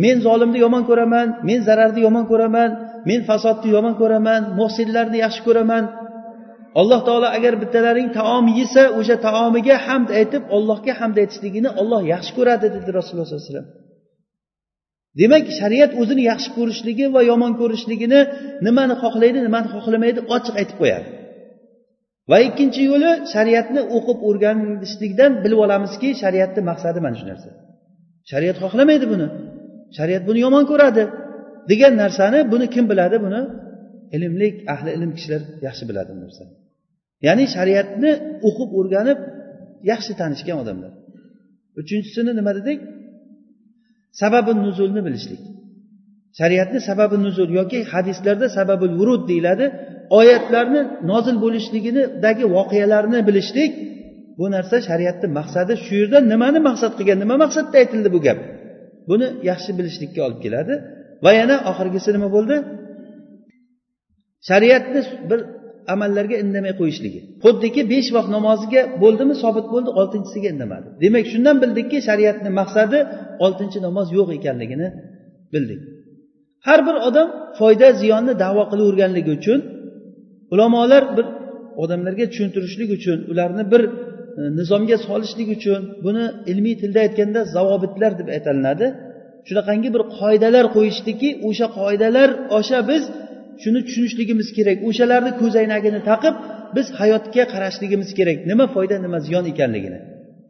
[0.05, 2.71] Men zolimni yomon ko'raman men zararni yomon ko'raman
[3.09, 5.85] men fasodni yomon ko'raman muhsinlarni yaxshi ko'raman.
[6.81, 12.33] Alloh taolo agar bittalaring taom yesa o'sha taomiga hamd aytib ollohga hamd aytishligini olloh yaxshi
[12.39, 13.69] ko'radi dedi rasululloh sollallohu alayhi vasallam.
[15.21, 18.21] Demak shariat o'zini yaxshi ko'rishligi va yomon ko'rishligini
[18.67, 21.09] nimani xohlaydi nimani xohlamaydi ochiq aytib qo'yadi.
[22.31, 27.49] Va ikkinchi yo'li shariatni o'qib o'rganishlikdan bilib olamizki shariatni maqsadi mana shu narsa.
[28.31, 29.27] Shariat xohlamaydi buni.
[29.97, 31.03] Shariat buni yomon ko'radi
[31.71, 33.17] degan narsani buni kim biladi?
[33.27, 33.41] Buni
[34.17, 36.53] ilmli ahli ilm kishilar yaxshi biladi bu narsani.
[37.27, 38.11] Ya'ni shariatni
[38.49, 39.19] o'qib o'rganib
[39.91, 40.93] yaxshi tanishgan odamlar.
[41.81, 42.79] Uchinchisini nima dedik?
[44.21, 45.43] Sababi nuzulni bilishlik.
[46.39, 49.67] Shariatni sababi nuzul yoki hadislarda sababi vurud deyiladi.
[50.19, 53.73] Oyatlarni nozil bo'lishligidagi voqealarni bilishlik.
[54.39, 55.73] Bu narsa shariatni maqsadi.
[55.85, 58.39] Shu yerda nimani maqsad qilgan nima maqsadda aytildi bu gap?
[59.11, 60.75] Buni yaxshi bilishlikka olib keladi.
[61.25, 62.57] Va yana oxirgisi nima bo'ldi?
[64.49, 65.41] Shariatni bir
[65.95, 67.21] amallarga indamay qo'yishligi.
[67.45, 70.89] Xuddiki besh vaqt namoziga bo'ldimi sobit bo'ldi oltinchisiga indamadi.
[71.05, 72.99] Demak shundan bildikki shariatni maqsadi
[73.45, 74.89] oltinchi namoz yo'q ekanligini
[75.55, 75.81] bildik.
[76.67, 79.61] Har bir odam foyda ziyonni davo qilaverganligi uchun
[80.53, 81.27] ulamolar bir
[81.83, 83.83] odamlarga tushuntirishlik uchun ularni bir
[84.39, 88.87] E, nizomga solishlik uchun buni ilmiy tilda aytganda zavobitlar deb aytalinadi.
[89.49, 93.03] Shunaqangi bir qoidalar qo'yishdiki o'sha qoidalar osha biz
[93.63, 94.79] shuni tushunishligimiz kerak.
[94.89, 96.35] O'shalarni ko'zoynagini taqib
[96.77, 98.39] biz hayotga qarashligimiz kerak.
[98.51, 99.99] Nima foyda nima ziyon ekanligini.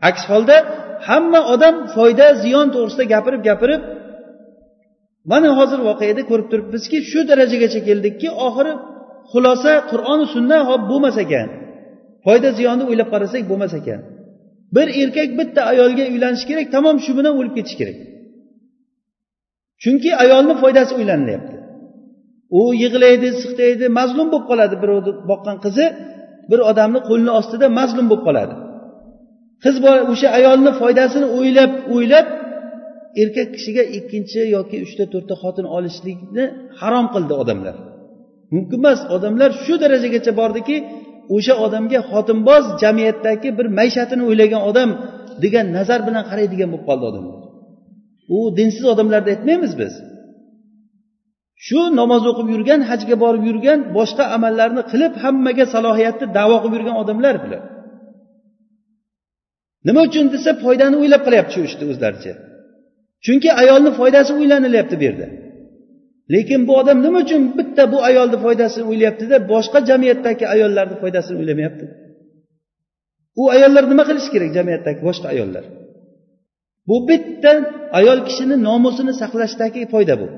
[0.09, 0.57] Aks holda
[1.09, 3.83] hamma odam foyda ziyon to'g'risida gapirib gapirib
[5.33, 8.73] mana hozir voqeada ko'rib turibmizki shu darajagacha keldikki oxiri
[9.33, 11.49] xulosa qur'oni sunna hop bo'lmas ekan.
[12.27, 14.01] Foyda ziyonni o'ylab qarasak bo'lmas ekan.
[14.77, 17.99] Bir erkak bitta ayolga uylanishi kerak tamom shu bilan o'lib ketishi kerak.
[19.83, 21.57] Chunki ayolni foydasi o'ylanilyapti.
[22.59, 25.87] U yig'laydi siqtaydi mazlum bo'lib qoladi birovni boqqan qizi
[26.51, 28.55] bir odamni qo'lini ostida mazlum bo'lib qoladi.
[29.65, 29.77] Qiz
[30.13, 32.27] o'sha ayolni foydasini o'ylab o'ylab
[33.23, 36.45] erkak kishiga ikkinchi yoki uchta to'rtta xotin olishlikni
[36.81, 37.77] harom qildi odamlar.
[38.55, 40.77] Mumkin emas odamlar shu darajagacha bordiki
[41.35, 44.91] o'sha odamga xotinboz jamiyatdagi bir maishatini o'ylagan odam
[45.45, 47.37] degan nazar bilan qaraydigan bo'lib qoldi odamlar
[48.29, 49.95] u dinsiz odamlarni aytmaymiz biz.
[51.67, 56.97] Shu namoz o'qib yurgan hajga borib yurgan boshqa amallarni qilib hammaga salohiyatni davo qilib yurgan
[57.03, 57.63] odamlar bular.
[59.87, 62.33] Nima uchun desa foydani o'ylab qilyapti shu ishni o'zlaricha.
[63.25, 65.27] Chunki ayolni foydasi o'ylanilyapti bu yerda.
[66.35, 71.85] Lekin bu odam nima uchun bitta bu ayolni foydasini o'ylayaptida boshqa jamiyatdagi ayollarni foydasini o'ylamayapti?
[73.43, 75.65] U ayollar nima qilishi kerak jamiyatdagi boshqa ayollar?
[76.89, 77.53] Bu bitta
[77.99, 80.29] ayol kishini nomusini saqlashdagi foyda bu.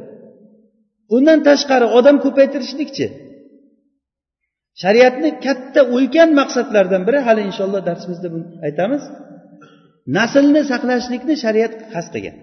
[1.17, 3.07] Undan tashqari odam ko'paytirishlikchi.
[4.83, 9.03] Shariatni katta ulkan maqsadlaridan biri hali inshaalloh darsimizda buni aytamiz
[10.17, 12.37] naslni saqlashlikni shariat qasd qilgan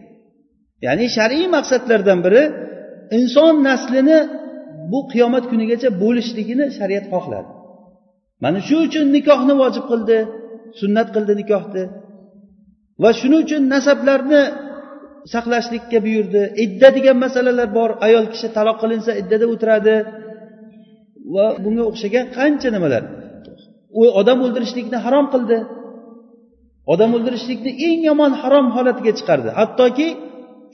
[0.86, 2.44] ya'ni shar'iy maqsadlardan biri
[3.18, 4.20] inson naslini
[4.92, 7.50] bu qiyomat kunigacha bo'lishligini shariat xohladi.
[8.44, 10.18] Mana shu uchun nikohni vojib qildi
[10.80, 11.84] sunnat qildi nikohni.
[13.02, 14.42] Va shuning uchun nasablarni
[15.34, 16.42] saqlashlikka buyurdi.
[16.64, 17.90] Idda degan masalalar bor.
[18.08, 19.96] Ayol kishi taloq qilinsa iddada o'tiradi.
[21.36, 23.04] Va bunga o'xshagan qancha nimalar?
[24.00, 25.58] U odam o'ldirishlikni harom qildi.
[26.94, 29.50] Odam o'ldirishlikni eng yomon harom holatiga chiqardi.
[29.60, 30.08] Hattoki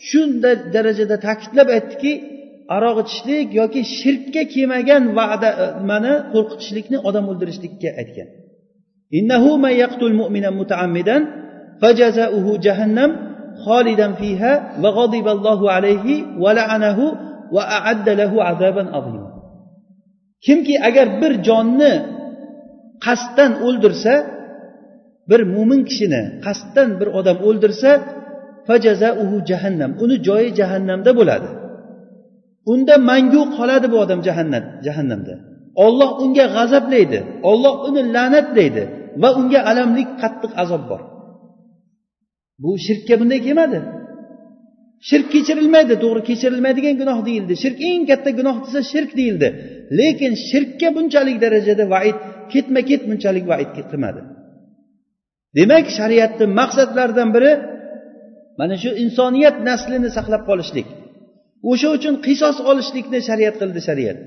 [0.10, 2.12] shunday darajada ta'kidlab aytdiki
[2.76, 8.28] aroq ichishlik yoki shirkka kelmagan va'da e, nimani qo'rqitishlikni odam o'ldirishlikka aytgan.
[9.20, 10.16] Innahu man yaqtul
[10.60, 11.22] mutaammidan
[11.82, 13.12] fajazauhu jahannam
[14.20, 14.90] fiha va
[15.78, 16.16] alayhi
[17.78, 18.38] a'adda lahu
[20.46, 21.94] kimki agar bir jonni
[23.06, 24.14] qasddan o'ldirsa
[25.30, 27.92] bir mo'min kishini qasddan bir odam o'ldirsa
[28.72, 31.50] fajazauhu jahannam uni joyi jahannamda bo'ladi.
[32.74, 35.36] Unda mangu qoladi bu odam jahannam jahannamda.
[35.86, 37.20] Olloh unga g'azablaydi
[37.52, 38.84] olloh uni la'natlaydi
[39.22, 41.02] va unga alamlik qattiq azob bor.
[42.62, 43.80] Bu shirkka bunday kelmadi.
[45.10, 47.54] Shirk kechirilmaydi to'g'ri kechirilmaydigan gunoh deyildi.
[47.64, 49.48] Shirk eng katta gunoh desa shirk deyildi.
[50.00, 52.18] Lekin shirkka bunchalik darajada vaid
[52.54, 54.22] ketma ket bunchalik vaid qilmadi.
[55.58, 57.52] Demak shariatni maqsadlaridan biri
[58.60, 60.88] mana shu insoniyat naslini saqlab qolishlik.
[61.72, 64.18] O'sha uchun qisos olishlikni shariat qildi shariat.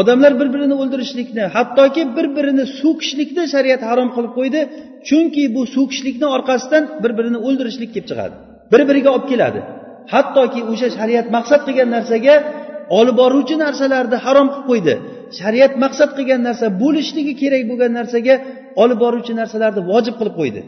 [0.00, 4.60] Odamlar bir birini o'ldirishlikni hattoki bir birini so'kishlikni shariat harom qilib qo'ydi
[5.08, 8.34] chunki bu so'kishlikni orqasidan bir birini o'ldirishlik kelib chiqadi.
[8.72, 9.60] Bir biriga olib keladi.
[10.12, 12.34] Hattoki o'sha shariat maqsad qilgan narsaga
[12.98, 14.94] olib boruvchi narsalarni harom qilib qo'ydi.
[15.38, 18.34] Shariat maqsad qilgan narsa bo'lishligi kerak bo'lgan narsaga
[18.82, 20.60] olib boruvchi narsalarni vojib qilib qo'ydi.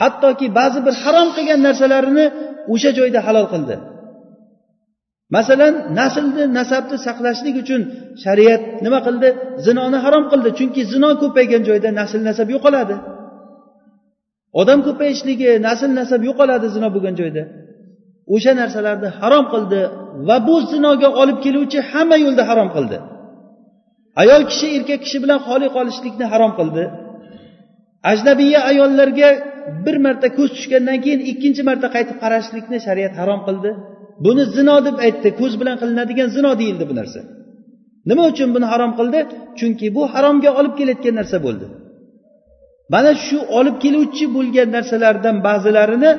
[0.00, 2.26] Hattoki ba'zi bir harom qilgan narsalarini
[2.72, 3.76] o'sha joyda halol qildi.
[5.36, 7.80] Masalan naslni nasabni saqlashlik uchun
[8.24, 9.28] shariat nima qildi?
[9.66, 12.96] Zinoni harom qildi chunki zino ko'paygan joyda nasl nasab yo'qoladi.
[14.60, 17.42] Odam ko'payishligi nasl nasab yo'qoladi zino bo'lgan joyda.
[18.34, 19.80] O'sha narsalarni harom qildi
[20.28, 22.96] va bu zinoga olib keluvchi hamma yo'lda harom qildi.
[24.22, 26.84] Ayol kishi erkak kishi bilan xoli qolishlikni harom qildi.
[28.12, 29.30] Ajnabiya ayollarga
[29.84, 33.70] bir marta ko'z tushgandan keyin ikkinchi marta qaytib qarashlikni shariat harom qildi.
[34.24, 37.20] Buni zino deb aytdi ko'z bilan qilinadigan zino deyildi bu narsa.
[38.10, 39.20] Nima uchun buni harom qildi?
[39.58, 41.66] Chunki bu haromga olib kelayotgan narsa bo'ldi.
[42.94, 46.10] Mana shu olib keluvchi bo'lgan narsalardan ba'zilarini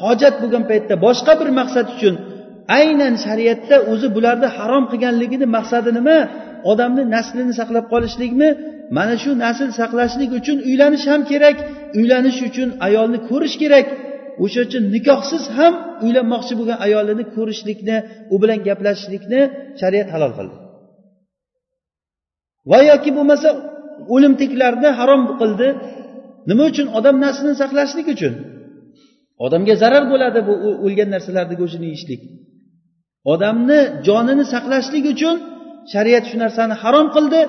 [0.00, 2.14] hojat bo'lgan paytda boshqa bir maqsad uchun
[2.78, 6.18] aynan shariatda o'zi bularni harom qilganligini maqsadi nima?
[6.70, 8.48] Odamni naslini saqlab qolishlikmi?
[8.96, 11.56] Mana shu nasl saqlashlik uchun uylanish ham kerak
[11.98, 13.86] uylanish uchun ayolni ko'rish kerak.
[14.44, 15.74] O'sha uchun nikohsiz ham
[16.04, 17.96] uylanmoqchi bo'lgan ayolini ko'rishlikni
[18.34, 19.40] u bilan gaplashishlikni
[19.80, 20.56] shariat halol qildi.
[22.70, 23.48] Va yoki bo'lmasa
[24.14, 25.68] o'limtiklarni harom qildi.
[26.50, 26.86] Nima uchun?
[26.98, 28.34] Odam naslini saqlashlik uchun.
[29.44, 30.52] Odamga zarar bo'ladi bu
[30.86, 32.20] o'lgan narsalarni go'shtini yeyishlik
[33.32, 35.36] odamni jonini saqlashlik uchun
[35.92, 37.40] shariat shu narsani harom qildi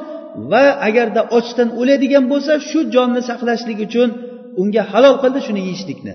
[0.51, 4.09] va agarda ochdan o'ladigan bo'lsa shu jonni saqlashlik uchun
[4.61, 6.13] unga halol qildi shuni yeyishlikni.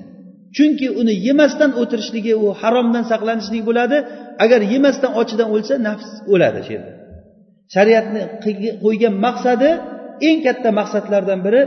[0.56, 3.96] Chunki uni yemasdan o'tirishligi u haromdan saqlanishlik bo'ladi.
[4.44, 6.92] Agar yemasdan ochidan o'lsa nafs o'ladi shu yerda.
[7.74, 8.22] Shariatni
[8.84, 9.70] qo'ygan maqsadi
[10.28, 11.62] eng katta maqsadlardan biri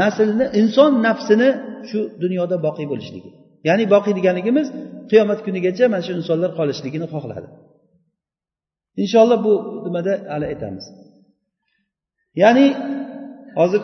[0.00, 1.48] naslni inson nafsini
[1.88, 3.30] shu dunyoda boqiy bo'lishligi
[3.68, 4.66] ya'ni boqiy deganligimiz
[5.10, 7.48] qiyomat kunigacha mana shu insonlar qolishligini xohladi.
[9.02, 9.54] Inshaalloh bu
[9.84, 10.84] nimada hali aytamiz
[12.42, 12.66] ya'ni
[13.58, 13.82] hozir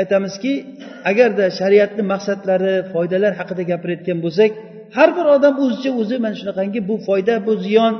[0.00, 0.52] aytamizki
[1.10, 4.50] agarda shariatni maqsadlari foydalar haqida gapirayotgan bo'lsak
[4.96, 7.94] har bir odam o'zicha o'zi mana shunaqangi bu foyda bu ziyon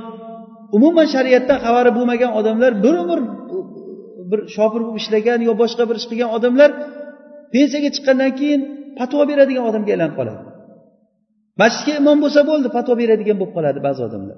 [0.77, 3.21] umuman shariatdan xabari bo'lmagan odamlar bir umr
[4.31, 6.71] bir shopir bo'lib ishlagan yo boshqa bir ish qilgan odamlar
[7.55, 8.61] pensiyaga chiqqandan keyin
[8.99, 10.43] fatvo beradigan odamga aylanib qoladi.
[11.63, 14.37] Masjidga imom bo'lsa bo'ldi fatvo beradigan bo'lib qoladi ba'zi odamlar.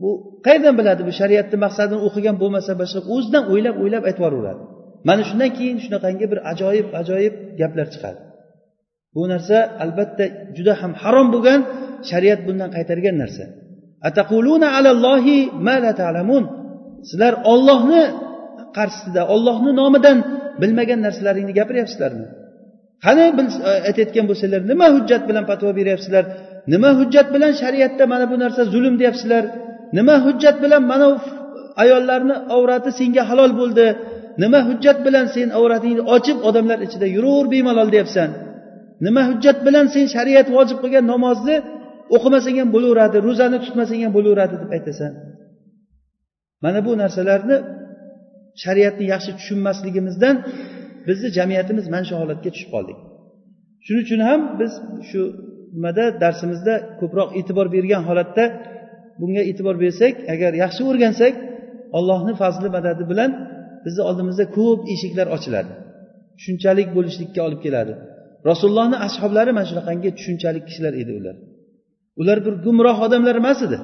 [0.00, 0.10] Bu
[0.46, 4.62] qayerdan biladi bu shariatni maqsadini o'qigan bo'lmasa boshqa o'zidan o'ylab o'ylab aytib yuboraveradi.
[5.08, 8.20] Mana shundan keyin shunaqangi bir ajoyib ajoyib gaplar chiqadi.
[9.14, 10.24] Bu narsa albatta
[10.56, 11.60] juda ham harom bo'lgan
[12.10, 13.44] shariat bundan qaytargan narsa.
[17.08, 18.02] Sizlar ollohni
[18.76, 20.18] qarshisida ollohni nomidan
[20.62, 22.26] bilmagan narsalaringni gapiryapsizlarmi?
[23.04, 23.24] Qani
[23.70, 26.24] e, aytayotgan bo'lsanglar nima hujjat bilan fatvo beryapsizlar?
[26.72, 29.44] Nima hujjat bilan shariatda mana bu narsa zulm deyapsizlar?
[29.96, 31.06] Nima hujjat bilan mana
[31.82, 33.86] ayollarni avrati senga halol bo'ldi?
[34.42, 38.30] Nima hujjat bilan sen avratingni ochib odamlar ichida yuraver bemalol deyapsan?
[39.06, 41.56] Nima hujjat bilan sen shariat vojib qilgan namozni
[42.16, 45.12] o'qimasang ham bo'laveradi ro'zani tutmasang ham bo'laveradi deb aytasan?
[46.64, 47.56] Mana bu narsalarni
[48.62, 50.36] shariatni yaxshi tushunmasligimizdan
[51.08, 52.98] bizni jamiyatimiz mana shu holatga tushib qoldik.
[53.84, 54.72] Shuning uchun ham biz
[55.08, 55.20] shu
[55.74, 58.44] nimada darsimizda ko'proq e'tibor bergan holatda
[59.20, 61.34] bunga e'tibor bersak agar yaxshi o'rgansak
[61.98, 63.30] allohni fazli madadi bilan
[63.84, 65.72] bizni oldimizda ko'p eshiklar ochiladi.
[66.36, 67.92] Tushunchalik bo'lishlikka olib keladi.
[68.50, 71.36] Rasulullohni ashoblari mana shunaqangi tushunchalik kishilar edi ular.
[72.20, 73.78] Ular bir gumroh odamlar emas edi.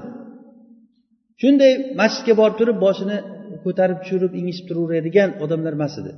[1.43, 3.19] Shunday masjidga borib turib boshini
[3.64, 6.12] ko'tarib tushirib ingishib turaveradigan odamlar emas edi.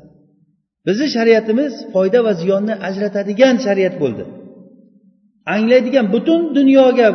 [0.86, 4.24] Bizni shariatimiz foyda va ziyonni ajratadigan shariat bo'ldi.
[5.54, 7.08] Anglaydigan butun dunyoga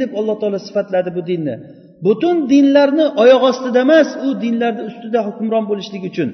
[0.00, 1.54] deb alloh taolo sifatladi bu dinni.
[2.06, 6.28] Butun dinlarni oyoq ostida emas u dinlarni ustida hukmron bo'lishlik uchun.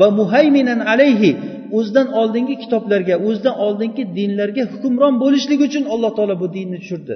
[0.00, 1.30] Va muhayminan alayhi
[1.78, 7.14] o'zidan oldingi kitoblarga o'zidan oldingi dinlarga hukmron bo'lishlik uchun alloh taolo bu dinni tushirdi.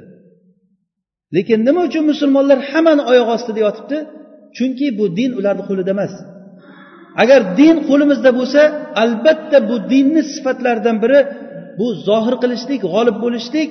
[1.35, 3.98] Lekin nima uchun musulmonlar hammani oyoq ostida yotibdi?
[4.57, 6.14] Chunki bu din ularni qo'lida emas.
[7.22, 8.62] Agar din qo'limizda bo'lsa
[9.03, 11.20] albatta bu dinni sifatlaridan biri
[11.78, 13.70] bu zohir qilishlik g'olib bo'lishlik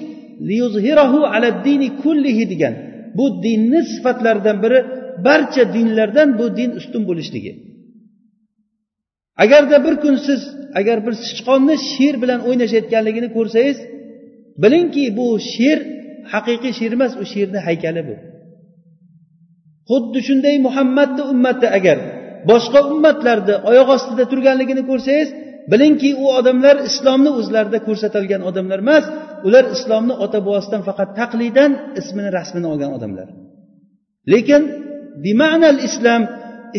[2.53, 2.73] degan
[3.17, 4.79] bu dinni sifatlaridan biri
[5.25, 7.51] barcha dinlardan bu din ustun bo'lishligi.
[9.43, 10.41] Agarda bir kun siz
[10.79, 13.77] agar bir sichqonni sher bilan o'ynashayotganligini ko'rsangiz
[14.63, 15.77] bilingki bu sher
[16.33, 18.15] haqiqiy sher emas u sherni haykali bu.
[19.89, 21.97] Xuddi shunday muhammadni ummati agar
[22.49, 25.29] boshqa ummatlarni oyoq ostida turganligini ko'rsangiz
[25.71, 29.05] bilingki u odamlar islomni o'zlarida ko'rsatilgan odamlar emas
[29.47, 33.27] ular islomni ota bobosidan faqat taqlidan ismini rasmini olgan odamlar.
[34.33, 34.61] Lekin
[35.25, 36.23] bima'nal islom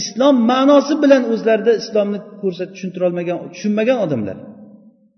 [0.00, 4.36] islom ma'nosi bilan o'zlarida islomni ko'rsatib tushuntirolmagan tushunmagan odamlar.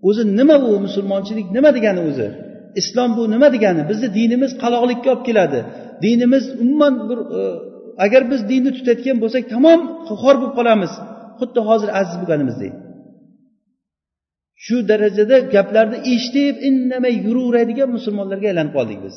[0.07, 2.27] O'zi nima u musulmonchilik nima degani o'zi?
[2.81, 3.81] Islom bu nima degani?
[3.91, 5.59] Bizni dinimiz qaloqlikka olib keladi.
[6.05, 7.41] Dinimiz umuman bir e,
[8.05, 9.79] agar biz dinni tutayotgan bo'lsak tamom
[10.21, 10.91] xor bo'lib qolamiz.
[11.39, 12.73] Xuddi hozir aziz bo'lganimizdek.
[14.63, 19.15] Shu darajada gaplarni eshitib indamay yuraveradigan musulmonlarga aylanib qoldik biz.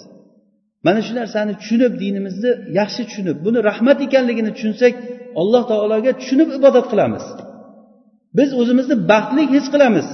[0.86, 4.92] Mana shu narsani tushunib dinimizni yaxshi tushunib buni rahmat ekanligini tushunsak
[5.40, 7.24] alloh taologa tushunib ibodat qilamiz.
[8.38, 10.08] Biz o'zimizni baxtli his qilamiz.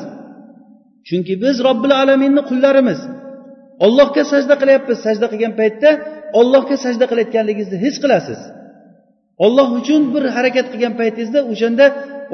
[1.09, 3.01] Chunki biz robbil alaminni qullarimiz.
[3.86, 4.99] Ollohga sajda qilyapmiz.
[5.07, 5.90] Sajda qilgan paytda
[6.40, 8.40] ollohga sajda qilayotganligingizni his qilasiz.
[9.44, 11.86] Olloh uchun bir harakat qilgan paytingizda o'shanda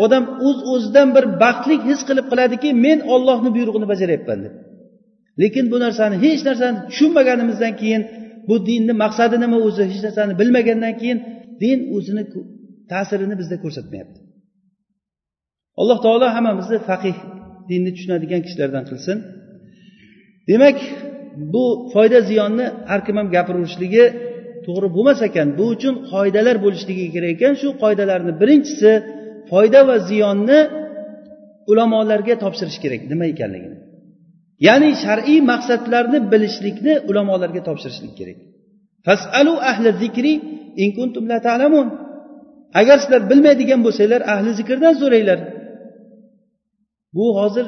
[0.05, 4.55] odam o'z uz o'zidan bir baxtlik his qilib qiladiki men ollohni buyrug'ini bajaryapman deb.
[5.43, 8.03] Lekin bu narsani hech narsani tushunmaganimizdan keyin
[8.49, 11.19] bu dinni maqsadi nima o'zi hech narsani bilmagandan keyin
[11.63, 12.23] din o'zini
[12.93, 14.19] ta'sirini bizda ko'rsatmayapti.
[15.81, 17.17] Alloh taolo hammamizni faqih
[17.71, 19.17] dinni tushunadigan kishilardan qilsin.
[20.49, 20.79] Demak
[21.53, 24.05] bu foyda ziyonni har kim ham gapiraverishligi
[24.67, 25.49] to'g'ri bo'lmas ekan.
[25.59, 27.53] Bu uchun qoidalar bo'lishligi kerak ekan.
[27.61, 28.93] Shu qoidalarni birinchisi
[29.51, 30.61] foyda va ziyonni
[31.71, 33.01] ulamolarga topshirish kerak.
[33.13, 33.79] Nima ekanligini.
[34.67, 38.39] Ya'ni shar'iy maqsadlarni bilishlikni ulamolarga topshirishlik kerak.
[39.07, 40.33] Fasalu ahli zikri
[40.83, 41.87] in kuntum la ta'lamun.
[42.81, 45.39] Agar sizlar bilmaydigan bo'lsanglar ahli zikrdan so'ranglar.
[47.17, 47.67] Bu hozir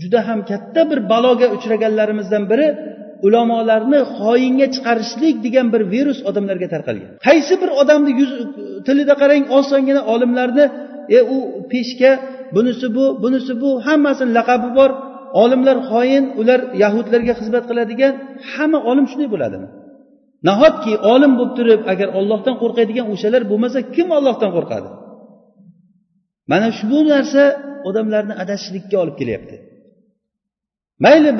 [0.00, 2.66] juda ham katta bir baloga uchraganlarimizdan biri
[3.26, 7.10] ulamolarni xoinga chiqarishlik degan bir virus odamlarga tarqalgan.
[7.28, 8.32] Qaysi bir odamni yuz
[8.86, 10.64] tilida qarang osongina olimlarni
[11.16, 11.38] e u
[11.72, 12.10] peshka
[12.54, 14.90] bunisi bu bunisi bu hammasini laqabi bor.
[15.42, 18.12] Olimlar xoin ular yahudlarga xizmat qiladigan
[18.52, 19.68] hamma olim shunday bo'ladimi?
[20.48, 24.88] Nahotki olim bo'lib turib agar ollohdan qo'rqadigan o'shalar bo'lmasa kim ollohdan qo'rqadi?
[26.50, 27.42] Mana shu bu narsa
[27.88, 29.56] odamlarni adashishlikka olib kelyapti.
[31.04, 31.30] Mayli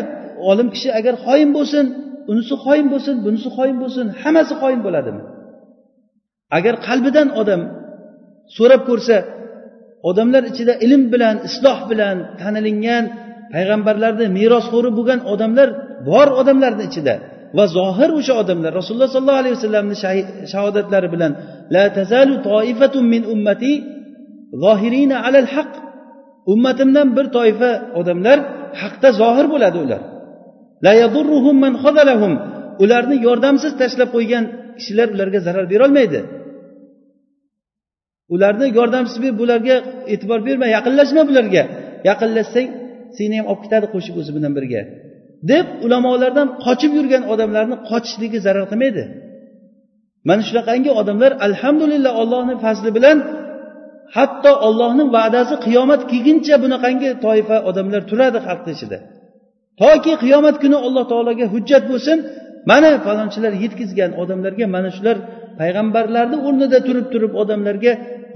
[0.51, 1.85] olim kishi agar xoin bo'lsin
[2.31, 5.23] unisi xoin bo'lsin bunisi xoin bo'lsin hammasi xoin bo'ladimi?
[6.59, 7.61] Agar qalbidan odam
[8.57, 9.17] so'rab ko'rsa
[10.09, 13.05] odamlar ichida ilm bilan isloh bilan tanilingan
[13.55, 15.69] payg'ambarlarni merosxo'ri bo'lgan odamlar
[16.09, 17.15] bor odamlarni ichida.
[17.57, 19.97] Va zohir o'sha odamlar rasululloh sollallohu alayhi vasallamni
[20.53, 21.33] shahodatlari bilan
[21.75, 23.73] la tazalu toifatun min ummati
[24.65, 25.73] zohirina alal haq.
[26.53, 27.71] Ummatimdan bir toifa
[28.01, 28.39] odamlar
[28.81, 30.01] haqda zohir bo'ladi ular.
[30.85, 32.33] La yadurruhum man xodalahum
[32.83, 34.45] ularni yordamsiz tashlab qo'ygan
[34.79, 36.21] kishilar ularga zarar berolmaydi
[38.35, 39.77] ularni yordamsiz bularga
[40.13, 41.63] e'tibor berma yaqinlashma bularga.
[42.11, 42.69] Yaqinlashsang
[43.17, 44.83] seni ham olib ketadi qo'shib o'zi bilan birga.
[45.51, 49.05] Deb ulamolardan qochib yurgan odamlarni qochishligi zarar qilmaydi.
[50.29, 53.19] Mana shunaqangi odamlar alhamdulillah ollohni fazli bilan
[54.17, 58.99] hatto ollohni va'dasi qiyomat kelguncha bunaqangi toifa odamlar turadi xalqni ichida.
[59.83, 62.19] Toki qiyomat kuni alloh taologa hujjat bo'lsin
[62.71, 65.17] mana falonchilar yetkazgan odamlarga mana shular
[65.61, 67.93] payg'ambarlarni o'rnida turib turib odamlarga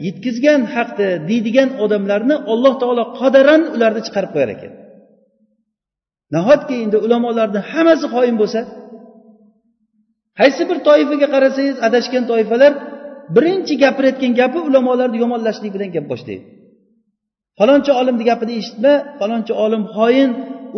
[0.06, 4.72] yetkazgan haqni deydigan odamlarni alloh taolo qodaran ularni chiqarib qo'yar ekan.
[6.34, 8.60] Nahotki endi ulamolarni hammasi xoin bo'lsa?
[10.38, 12.72] Qaysi bir toifaga qarasangiz adashgan toifalar
[13.36, 16.44] birinchi gapirayotgan gapi ulamolarni yomonlashlik bilan gap boshlaydi.
[17.58, 20.30] Falonchi olimni gapini eshitma falonchi olim xoin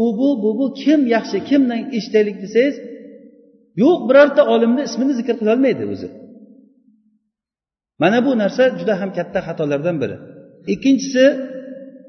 [0.02, 2.76] u bu bu bu kim yaxshi kimdan eshitaylik desangiz
[3.82, 6.08] yo'q birorta olimni ismini zikr qilolmaydi o'zi.
[8.02, 10.16] Mana bu narsa juda ham katta xatolardan biri.
[10.74, 11.24] Ikkinchisi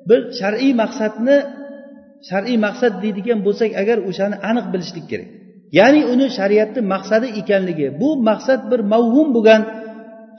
[0.09, 1.37] bir shar'iy maqsadni
[2.29, 5.29] shar'iy maqsad deydigan bo'lsak agar o'shani aniq bilishlik kerak.
[5.77, 9.61] Ya'ni uni shariatni maqsadi ekanligi bu maqsad bir mavhum bo'lgan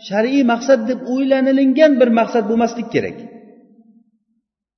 [0.08, 3.16] shar'iy maqsad deb o'ylanilingan bir maqsad bo'lmaslik kerak.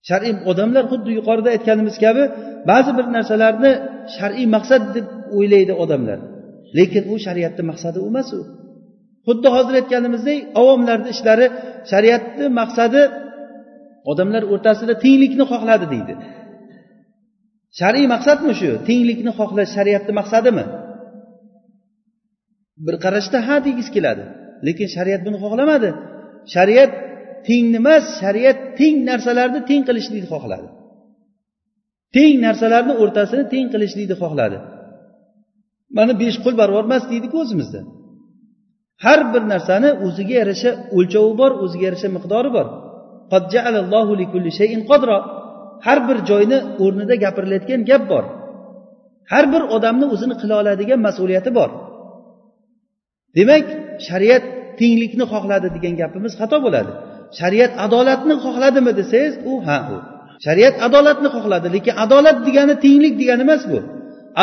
[0.09, 2.25] Shar'iy odamlar xuddi yuqorida aytganimiz kabi
[2.71, 3.73] ba'zi bir narsalarni
[4.16, 5.07] shar'iy maqsad deb
[5.37, 6.18] o'ylaydi odamlar.
[6.79, 8.41] Lekin u shariatni maqsadi emas u.
[9.31, 11.47] xuddi hozir aytganimizdek avomlarni ishlari
[11.91, 13.03] shariatni maqsadi
[14.11, 16.14] odamlar o'rtasida tenglikni xohladi deydi.
[17.78, 18.70] Shar'iy maqsadmi shu?
[18.89, 20.64] Tenglikni xohlash shariatni maqsadimi?
[22.87, 24.24] Bir qarashda ha degis keladi
[24.66, 25.91] lekin shariat buni xohlamadi.
[26.55, 26.91] Shariat
[27.49, 30.68] tengni emas shariat teng narsalarni teng qilishlikni xohladi.
[32.16, 34.59] Teng narsalarni o'rtasini teng qilishlikni xohladi.
[35.97, 37.81] Mana besh qo'l barobar emas deydiku o'zimizda.
[39.05, 42.66] Har bir narsani o'ziga yarasha o'lchovi bor o'ziga yarasha miqdori bor.
[45.86, 48.24] Har bir joyni o'rnida gapirilayotgan gap bor.
[49.32, 51.70] Har bir odamni o'zini qila oladigan mas'uliyati bor.
[53.36, 53.66] Demak
[54.09, 54.44] shariat
[54.80, 56.92] tenglikni xohladi degan gapimiz xato bo'ladi.
[57.38, 59.96] Shariat adolatni xohladimi desangiz u ha u.
[60.44, 63.78] Shariat adolatni xohladi lekin adolat degani tenglik degani emas bu.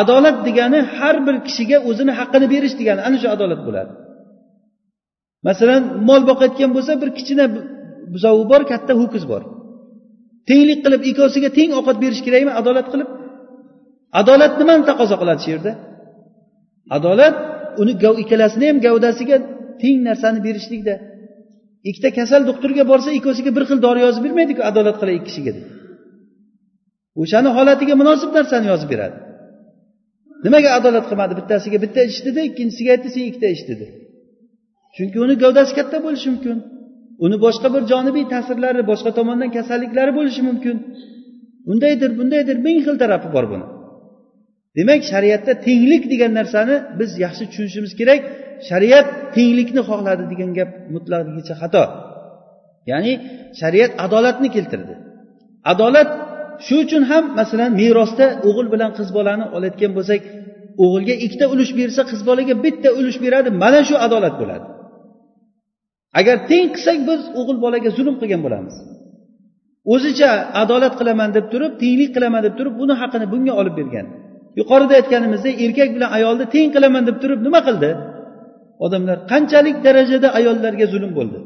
[0.01, 3.91] Adolat degani har bir kishiga o'zini haqqini berish degani ana shu adolat bo'ladi.
[5.47, 7.45] Masalan mol boqayotgan bo'lsa bir kichkina
[8.13, 9.41] buzovi bor katta ho'kiz bor.
[10.49, 12.51] Tenglik qilib ikkovsiga teng ovqat berish kerakmi?
[12.61, 13.09] Adolat qilib.
[14.19, 15.71] Adolat nimani taqozo qiladi shu yerda?
[16.97, 17.35] Adolat
[17.81, 17.93] uni
[18.23, 19.37] ikkalasini ham gavdasiga
[19.81, 20.95] teng narsani berishlikda.
[21.89, 25.65] Ikkita kasal doktorga borsa ikkovsiga bir xil dori yozib bermaydiku adolat qilay ikki kishiga deb.
[27.21, 29.17] O'shani holatiga munosib narsani yozib beradi.
[30.45, 31.33] Nimaga adolat qilmadi?
[31.39, 33.87] Bittasiga bitta ish dedi ikkinchisiga aytdi sen ikkita ish dedi
[34.97, 36.57] chunki uni gavdasi katta bo'lishi mumkin.
[37.25, 40.75] Uni boshqa bir jonibiy ta'sirlari boshqa tomondan kasalliklari bo'lishi mumkin.
[41.71, 43.65] Undaydir bundaydir ming xil tarafi bor buni.
[44.77, 48.21] Demak shariatda tenglik degan narsani biz yaxshi tushunishimiz kerak.
[48.69, 51.83] Shariat tenglikni xohladi degan gap mutlaqligicha xato.
[52.91, 53.13] Ya'ni
[53.59, 54.93] shariat adolatni keltirdi.
[55.71, 56.09] Adolat
[56.65, 60.21] shu uchun ham masalan merosda o'g'il bilan qiz bolani olayotgan bo'lsak
[60.83, 64.67] o'g'ilga ikkita ulush bersa qiz bolaga bitta ulush beradi mana shu adolat bo'ladi.
[66.20, 68.76] Agar teng qilsak biz o'g'il bolaga zulm qilgan bo'lamiz.
[69.93, 74.07] O'zicha adolat qilaman deb turib tenglik qilaman deb turib buni haqini bunga olib bergan.
[74.59, 77.91] Yuqorida aytganimizdek erkak bilan ayolni teng qilaman deb turib nima qildi?
[78.86, 81.39] Odamlar qanchalik darajada ayollarga zulm bo'ldi?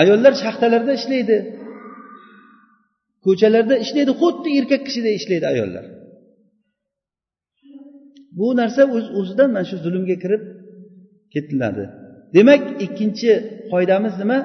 [0.00, 1.36] Ayollar shaxtalarda ishlaydi.
[3.24, 5.84] Ko'chalarda ishlaydi xuddi erkak kishiday ishlaydi ayollar.
[8.38, 10.42] Bu narsa o'z o'zidan mana shu zulmga kirib
[11.34, 11.84] ketiladi.
[12.36, 13.30] Demak ikkinchi
[13.70, 14.38] foydamiz nima?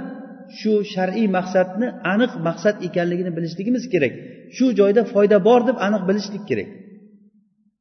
[0.59, 4.13] Shu shar'iy maqsadni aniq maqsad ekanligini bilishligimiz kerak.
[4.55, 6.69] Shu joyda foyda bor deb aniq bilishlik kerak.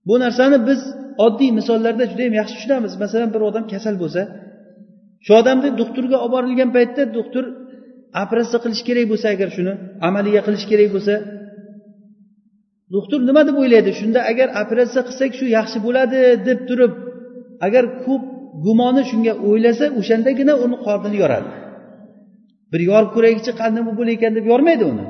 [0.09, 0.81] Bu narsani biz
[1.27, 2.93] oddiy misollarda juda yam yaxshi tushunamiz.
[3.05, 4.23] Masalan bir odam kasal bo'lsa
[5.25, 7.45] shu odamni doktorga olib borilgan paytda doktor
[8.23, 9.73] operatsiya qilish kerak bo'lsa agar shuni
[10.09, 11.15] amaliya qilish kerak bo'lsa
[12.95, 13.91] doktor nima deb o'ylaydi?
[14.01, 16.93] Shunda agar operatsiya qilsak shu yaxshi bo'ladi deb turib
[17.67, 18.23] agar ko'p
[18.65, 21.51] gumoni shunga o'ylasa o'shandagina uni qornini yoradi.
[22.73, 25.05] Bir yorib ko'raylikchi qanday bo'lar ekan deb yormaydi uni.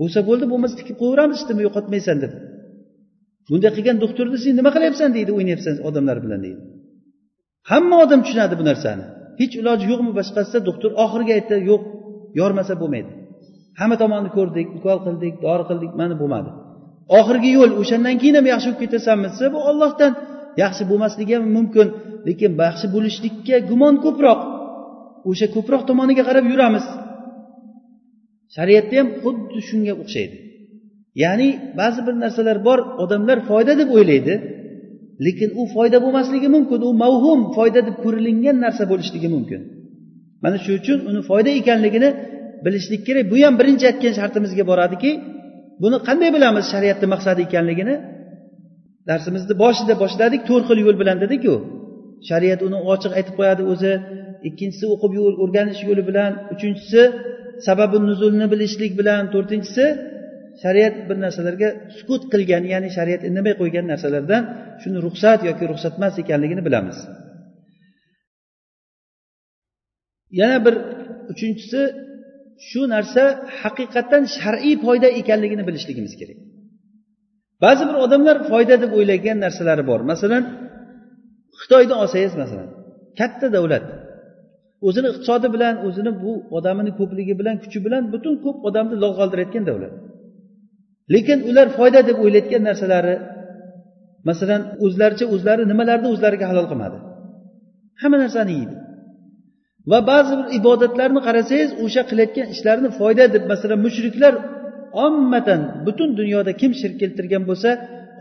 [0.00, 2.32] Bo'lsa bo'ldi bo'lmasa tikib qo'yaveramiz ishtimi yo'qotmaysan deb.
[3.48, 6.60] Bunday qilgan doktorni sen nima qilyapsan deydi o'ynayapsan odamlar bilan deydi.
[7.70, 9.04] Hamma odam tushunadi bu narsani.
[9.40, 10.58] Hech iloji yo'qmi boshqasida?
[10.68, 11.82] Doktor oxiriga aytdi yo'q
[12.40, 13.10] yormasa bo'lmaydi.
[13.80, 16.50] Hamma tomonni ko'rdik ukol qildik dori qildik mana bo'lmadi.
[17.18, 19.26] Oxirgi yo'l o'shandan keyin ham yaxshi bo'lib ketasanmi?
[19.32, 20.12] Desa bu ollohdan
[20.62, 21.86] yaxshi bo'lmasligi ham mumkin
[22.28, 24.40] lekin yaxshi bo'lishlikka gumon ko'proq.
[25.30, 26.86] O'sha ko'proq tomoniga qarab yuramiz.
[28.56, 30.36] Shariatda ham xuddi shunga o'xshaydi.
[31.22, 31.48] Ya'ni
[31.80, 34.34] ba'zi bir narsalar bor odamlar foyda deb o'ylaydi
[35.26, 39.60] lekin u foyda bo'lmasligi mumkin u mavhum foyda deb ko'rilingan narsa bo'lishligi mumkin.
[40.42, 42.08] Mana shu uchun uni foyda ekanligini
[42.64, 43.24] bilishlik kerak.
[43.32, 45.10] Bu ham birinchi aytgan shartimizga boradiki
[45.82, 47.94] buni qanday bilamiz shariatni maqsadi ekanligini?
[49.08, 51.54] Darsimizni boshida boshladik to'rt xil yo'l bilan dedikku
[52.28, 53.92] shariat uni ochiq aytib qo'yadi o'zi
[54.48, 57.02] ikkinchisi o'qib o'rganish yo'li bilan uchinchisi
[57.66, 59.84] sababi nuzulni bilishlik bilan to'rtinchisi
[60.62, 64.42] shariat bir narsalarga sukut qilgan ya'ni shariat indamay qo'ygan narsalardan
[64.82, 66.98] shuni ruxsat yoki ruxsat emas ekanligini bilamiz.
[70.40, 70.74] Yana bir
[71.32, 71.80] uchinchisi
[72.68, 73.22] shu narsa
[73.62, 76.38] haqiqatdan shar'iy foyda ekanligini bilishligimiz kerak.
[77.64, 80.00] Ba'zi bir odamlar foyda deb o'ylagan narsalari bor.
[80.12, 80.42] Masalan
[81.60, 82.68] xitoyni olsangiz masalan
[83.18, 83.84] katta davlat
[84.86, 89.64] o'zini iqtisodi bilan o'zini bu odamini ko'pligi bilan kuchi bilan butun ko'p odamni log' qoldirayotgan
[89.70, 89.92] davlat.
[91.14, 93.16] Lekin ular foyda deb o'ylayotgan narsalari
[94.28, 96.98] masalan o'zlaricha o'zlari nimalarni o'zlariga halol qilmadi?
[98.00, 98.74] Hamma narsani yeydi.
[99.90, 104.34] Va ba'zi bir ibodatlarni qarasangiz o'sha qilayotgan ishlarini foyda deb masalan mushriklar
[105.04, 107.70] ommatan butun dunyoda kim shirk keltirgan bo'lsa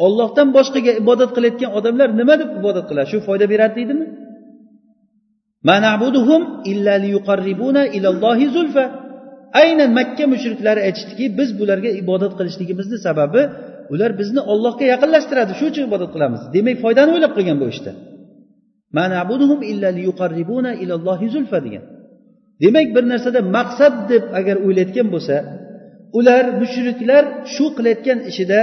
[0.05, 3.07] ollohdan boshqaga ibodat qilayotgan odamlar nima deb ibodat qiladi?
[3.11, 4.05] Shu foyda beradi deydimi?
[9.61, 13.41] Aynan makka mushriklari aytishdiki biz bularga ibodat qilishligimizni sababi
[13.93, 15.51] ular bizni ollohga yaqinlashtiradi.
[15.59, 16.41] Shuning uchun ibodat qilamiz.
[16.55, 17.91] Demak foydani o'ylab qilgan bu ishda.
[21.65, 21.83] Degan.
[22.63, 25.35] Demak bir narsada maqsad deb agar o'ylayotgan bo'lsa
[26.19, 28.59] ular mushriklar shu qilayotgan ishida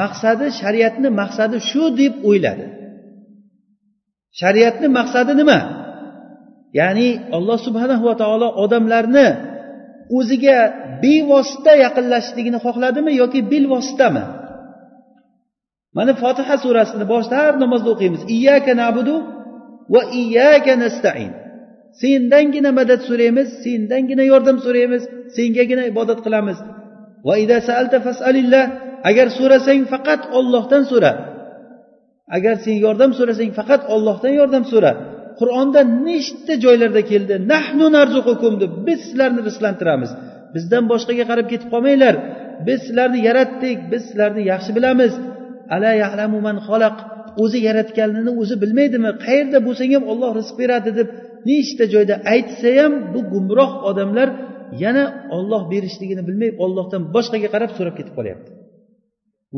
[0.00, 2.66] maqsadi shariatni maqsadi shu deb o'yladi.
[4.40, 5.58] Shariatni maqsadi nima?
[6.80, 9.28] Ya'ni alloh subhanahu va taolo odamlarni
[10.18, 10.58] o'ziga
[11.02, 14.24] bevosita yaqinlashishligini xohladimi yoki bilvositami?
[15.96, 18.22] Mana fotiha surasini boshida har namozda o'qiymiz.
[18.36, 19.14] Iyyaka nabudu
[19.94, 21.41] va iyyaka nastain.
[22.00, 25.02] Sendangina madad so'raymiz sendangina yordam so'raymiz
[25.36, 26.58] sengagina ibodat qilamiz.
[27.26, 28.64] Va ida saalta fasalillah
[29.10, 31.12] agar so'rasang faqat ollohdan so'ra
[32.36, 34.92] agar sen yordam so'rasang faqat ollohdan yordam so'ra
[35.40, 37.34] qur'onda nechta joylarda keldi?
[37.52, 40.10] Nahnu narzuqukum deb biz sizlarni rizqlantiramiz.
[40.54, 42.14] Bizdan boshqaga qarab ketib qolmanglar.
[42.66, 45.12] Biz sizlarni yaratdik biz sizlarni yaxshi bilamiz.
[45.74, 46.96] Ala yalamu man xalaq.
[47.42, 49.10] O'zi yaratganini o'zi bilmaydimi?
[49.24, 51.08] Qayerda bo'lsang ham olloh rizq beradi deb
[51.48, 54.28] nechta joyda aytsa ham bu gumroh odamlar
[54.82, 55.04] yana
[55.36, 58.50] olloh berishligini bilmay ollohdan boshqaga qarab so'rab ketib qolyapti.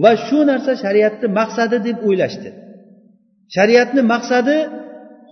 [0.02, 2.50] Va shu narsa shariatni maqsadi deb o'ylashdi.
[3.56, 4.56] Shariatni maqsadi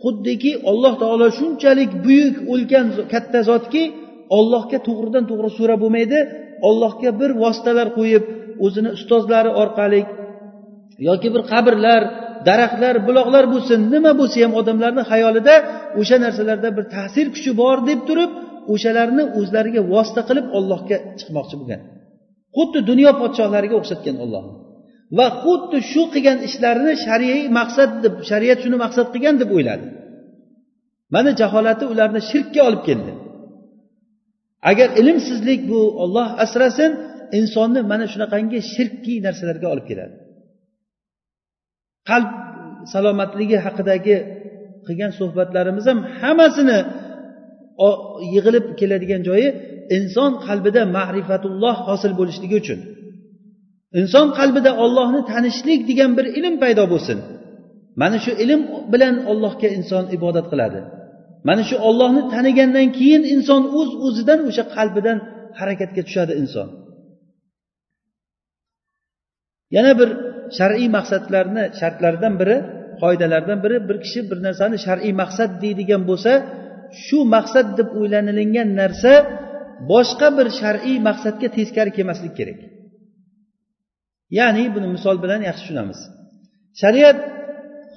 [0.03, 3.83] xuddiki olloh taolo shunchalik buyuk ulkan katta zotki
[4.39, 6.19] ollohga to'g'ridan to'g'ri so'rab bo'lmaydi
[6.69, 8.25] ollohga bir vositalar qo'yib
[8.65, 10.03] o'zini ustozlari orqali
[11.09, 12.03] yoki bir qabrlar
[12.49, 15.55] daraxtlar buloqlar bo'lsin nima bo'lsa ham odamlarni xayolida
[16.01, 18.31] o'sha narsalarda bir ta'sir kuchi bor deb turib
[18.73, 21.81] o'shalarni o'zlariga vosita qilib ollohga chiqmoqchi bo'lgan.
[22.57, 24.55] Xuddi dunyo podshohlariga o'xshatgan ollohni
[25.19, 29.87] va xuddi shu qilgan ishlarini shariy maqsad deb shariat shuni maqsad qilgan deb o'yladi.
[31.15, 33.13] Mana jaholati ularni shirkka olib keldi.
[34.71, 36.91] Agar ilmsizlik bu olloh asrasin
[37.39, 40.15] insonni mana shunaqangi shirkiy narsalarga olib keladi.
[42.11, 42.31] Qalb
[42.93, 44.17] salomatligi haqidagi
[44.87, 46.79] qilgan suhbatlarimiz ham hammasini
[48.35, 49.49] yig'ilib keladigan joyi
[49.97, 52.81] inson qalbida ma'rifatulloh hosil bo'lishligi uchun.
[54.01, 57.19] Inson qalbida ollohni tanishlik degan bir ilm paydo bo'lsin.
[58.01, 58.61] Mana shu ilm
[58.93, 60.81] bilan ollohga inson ibodat qiladi.
[61.49, 65.19] Mana shu ollohni tanigandan keyin inson o'z uz o'zidan o'sha qalbidan
[65.59, 66.69] harakatga tushadi inson.
[69.77, 70.09] Yana bir
[70.59, 72.57] shar'iy maqsadlarni shartlaridan biri
[73.03, 76.33] qoidalardan biri bir kishi bir narsani shar'iy maqsad deydigan bo'lsa
[77.05, 79.13] shu maqsad deb o'ylanilingan narsa
[79.93, 82.59] boshqa bir shar'iy maqsadga teskari kelmaslik kerak.
[84.39, 85.99] Ya'ni buni misol bilan yaxshi tushunamiz.
[86.81, 87.19] Shariat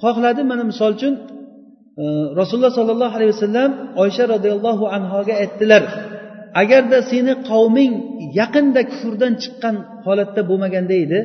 [0.02, 1.14] xohladi mana misol uchun
[2.02, 2.04] e,
[2.40, 3.70] rasululloh sollallohu alayhi vasallam
[4.02, 5.82] oysha roziyallohu anhoga aytdilar
[6.62, 7.92] agarda seni qavming
[8.40, 9.76] yaqinda kufrdan chiqqan
[10.06, 11.18] holatda bo'lmaganda edi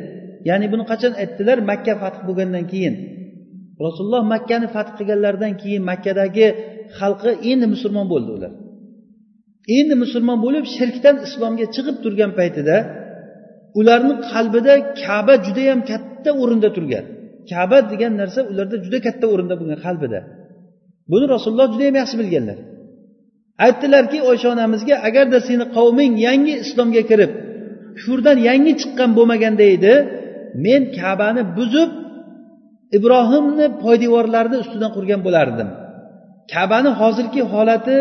[0.50, 2.96] ya'ni buni qachon aytdilar makka fath bo'lgandan keyin.
[3.86, 6.48] Rasululloh makkani fath qilganlaridan keyin makkadagi
[7.00, 8.52] xalqi endi musulmon bo'ldi ular.
[9.78, 12.78] Endi musulmon bo'lib shirkdan islomga chiqib turgan paytida
[13.80, 14.74] ularni qalbida
[15.04, 17.06] kaba judayam katta o'rinda turgan.
[17.52, 20.20] Kaba degan narsa ularda juda katta o'rinda bo'lgan qalbida.
[21.12, 22.58] Buni rasululloh judayam yaxshi bilganlar.
[23.66, 27.32] Aytdilarki oysha onamizga agarda seni qavming yangi islomga kirib
[27.98, 29.94] kufrdan yangi chiqqan bo'lmaganda edi
[30.66, 31.89] men kabani buzib
[32.97, 35.70] ibrohimni poydevorlarini ustidan qurgan bo'lardim.
[36.54, 37.97] Kabani hozirgi holati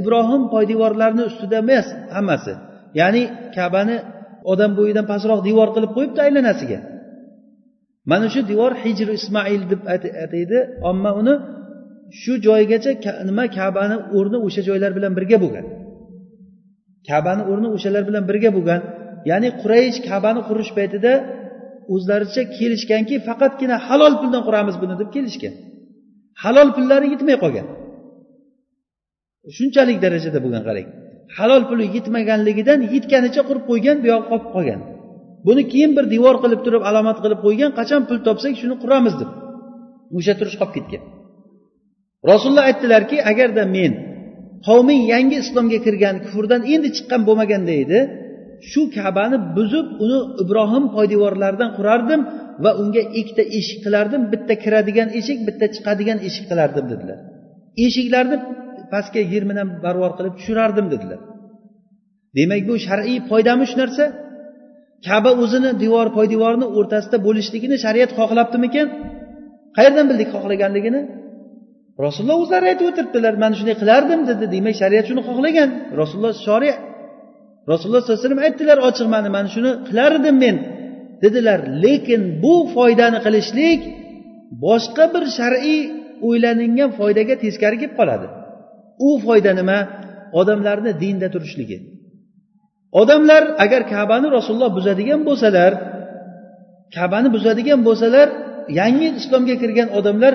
[0.00, 1.86] ibrohim poydevorlarini ustida emas
[2.16, 2.52] hammasi.
[3.00, 3.22] Ya'ni
[3.56, 3.96] kabani
[4.52, 6.78] odam bo'yidan pastroq devor qilib qo'yibdi aylanasiga.
[8.10, 9.80] Mana shu devor hijri ismoil deb
[10.24, 10.58] ataydi
[10.90, 11.34] omma uni
[12.20, 12.90] shu joygacha
[13.28, 15.66] nima kabani o'rni o'sha joylar bilan birga bo'lgan.
[17.08, 18.80] Kabani o'rni o'shalar bilan birga bo'lgan.
[19.30, 21.12] Ya'ni quraysh kabani qurish paytida
[21.94, 25.54] o'zlaricha kelishganki faqatgina halol puldan quramiz buni deb kelishgan.
[26.42, 27.66] Halol pullari yetmay qolgan.
[29.56, 30.88] Shunchalik darajada bo'lgan qarang.
[31.36, 34.80] Halol puli yetmaganligidan yetganicha qurib qo'ygan buyog'i qolib qolgan.
[35.46, 39.30] Buni keyin bir devor qilib turib alomat qilib qo'ygan qachon pul topsak shuni quramiz deb
[40.16, 41.02] o'sha turish qolib ketgan.
[42.30, 43.92] Rasululloh aytdilarki agarda men
[44.66, 48.00] qavming yangi islomga kirgan kufrdan endi chiqqan bo'lmaganda edi
[48.70, 52.20] shu kabani buzib uni ibrohim poydevorlaridan qurardim
[52.64, 54.20] va unga ikkita eshik qilardim.
[54.32, 57.18] Bitta kiradigan eshik bitta chiqadigan eshik qilardim dedilar.
[57.86, 58.36] Eshiklarni
[58.92, 59.44] pastga yer
[59.84, 61.20] barvor qilib tushirardim dedilar.
[62.38, 64.04] Demak bu shar'iy foydami shu narsa.
[65.06, 68.86] Kaba o'zini devor poydevorni o'rtasida bo'lishligini shariat xohlabdimikan?
[69.76, 71.00] Qayerdan bildik xohlaganligini?
[72.04, 74.44] Rasululloh o'zlari aytib o'tiribdilar man shunday qilardim dedi.
[74.54, 75.68] Demak shariat shuni xohlagan.
[76.00, 76.68] Rasululloh shori
[77.70, 80.56] rasululloh sallallohu alayhi vasallam aytdilar ochiq mana mana shuni qilardim men.
[81.22, 83.80] Dedilar lekin bu foydani qilishlik
[84.64, 85.80] boshqa bir shar'iy
[86.26, 88.26] o'ylanilgan foydaga teskari kelib qoladi.
[89.08, 89.78] U foyda nima?
[90.40, 91.78] Odamlarni dinda turishligi.
[93.00, 95.72] Odamlar agar kabani rasululloh buzadigan bo'lsalar
[96.96, 98.28] kabani buzadigan bo'lsalar
[98.80, 100.34] yangi islomga kirgan odamlar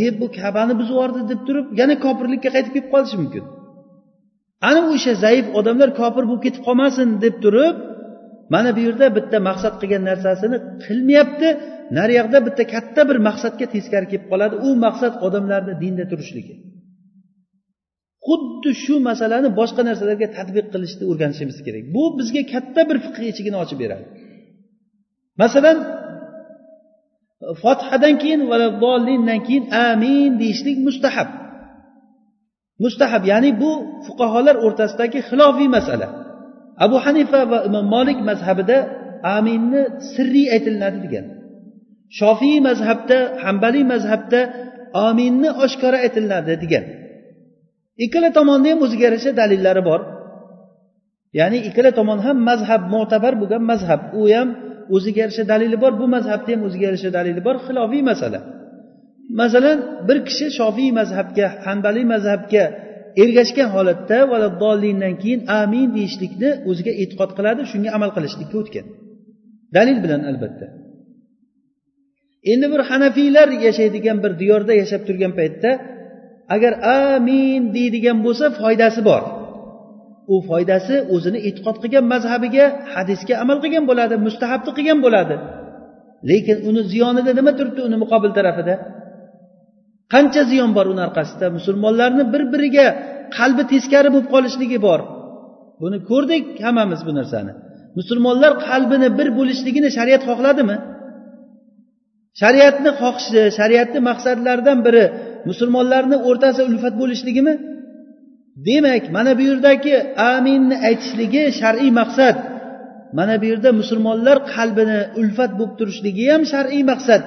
[0.00, 3.44] ye bu kabani buzib yubordi deb turib yana kofirlikka qaytib kelib qolishi mumkin.
[4.68, 7.76] Ana o'sha zaif odamlar kofir bo'lib ketib qolmasin deb turib
[8.54, 11.48] mana bu yerda bitta maqsad qilgan narsasini qilmayapti.
[11.98, 14.54] Naryoqda bitta katta bir maqsadga teskari kelib qoladi.
[14.66, 16.54] U maqsad odamlarni dinda turishligi.
[18.26, 21.84] Xuddi shu masalani boshqa narsalarga tadbiq qilishni o'rganishimiz kerak.
[21.94, 24.04] Bu bizga katta bir fiqh eshigini ochib beradi.
[25.42, 25.76] Masalan
[27.62, 31.28] fotihadan keyin valadollindan keyin amin deyishlik mustahab.
[32.84, 33.70] Mustahab ya'ni bu
[34.06, 36.08] fuqarolar o'rtasidagi xilofiy masala.
[36.84, 38.76] Abu hanifa va imom molik mazhabida
[39.36, 41.24] aminni sirriy aytilinadi degan.
[42.18, 44.40] Shofiy mazhabda hambaliy mazhabda
[45.08, 46.84] aminni oshkora aytilinadi degan.
[48.04, 50.00] Ikkala tomonni ham o'ziga yarasha dalillari bor.
[51.38, 54.00] Ya'ni ikkala tomon ham mazhab mo'tabar bo'lgan mazhab.
[54.20, 54.48] U ham
[54.94, 58.38] o'ziga yarasha dalili bor bu mazhabni ham o'ziga yarasha dalili bor xilofiy masala.
[59.40, 62.64] Masalan bir kishi shofiy mazhabga hambaliy mazhabga
[63.22, 68.86] ergashgan holatda valaddolindan keyin amin deyishlikni o'ziga e'tiqod qiladi shunga amal qilishlikka o'tgan.
[69.76, 70.66] Dalil bilan albatta.
[72.52, 75.70] Endi bir hanafiylar yashaydigan bir diyorda yashab turgan paytda
[76.54, 76.72] agar
[77.14, 79.22] amin deydigan bo'lsa foydasi bor.
[80.32, 85.36] U foydasi o'zini e'tiqod qilgan mazhabiga hadisga amal qilgan bo'ladi mustahabni qilgan bo'ladi.
[86.30, 88.74] Lekin uni ziyonida nima turibdi uni muqobil tarafida?
[90.12, 91.46] Qancha ziyon bor uni orqasida?
[91.58, 92.86] Musulmonlarni bir biriga
[93.38, 95.00] qalbi teskari bo'lib qolishligi bor.
[95.82, 97.52] Buni ko'rdik hammamiz bu narsani.
[97.98, 100.76] Musulmonlar qalbini bir bo'lishligini shariat xohladimi?
[102.40, 105.04] Shariatni xohishi shariatni maqsadlaridan biri
[105.50, 107.54] musulmonlarni o'rtasida ulfat bo'lishligimi?
[108.68, 109.94] Demak mana bu yerdagi
[110.34, 112.36] aminni aytishligi shar'iy maqsad.
[113.18, 117.22] Mana bu yerda musulmonlar qalbini ulfat bo'lib turishligi ham shar'iy maqsad.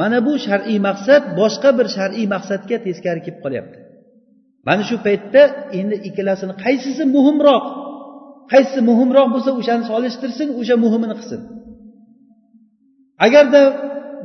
[0.00, 3.78] Mana bu shar'iy maqsad boshqa bir shar'iy maqsadga teskari kelib qolyapti.
[4.68, 5.42] Mana shu paytda
[5.78, 7.64] endi ikkalasini qaysisi muhimroq
[8.52, 11.40] qaysisi muhimroq bo'lsa o'shani solishtirsin o'sha muhimini qilsin.
[13.26, 13.62] Agarda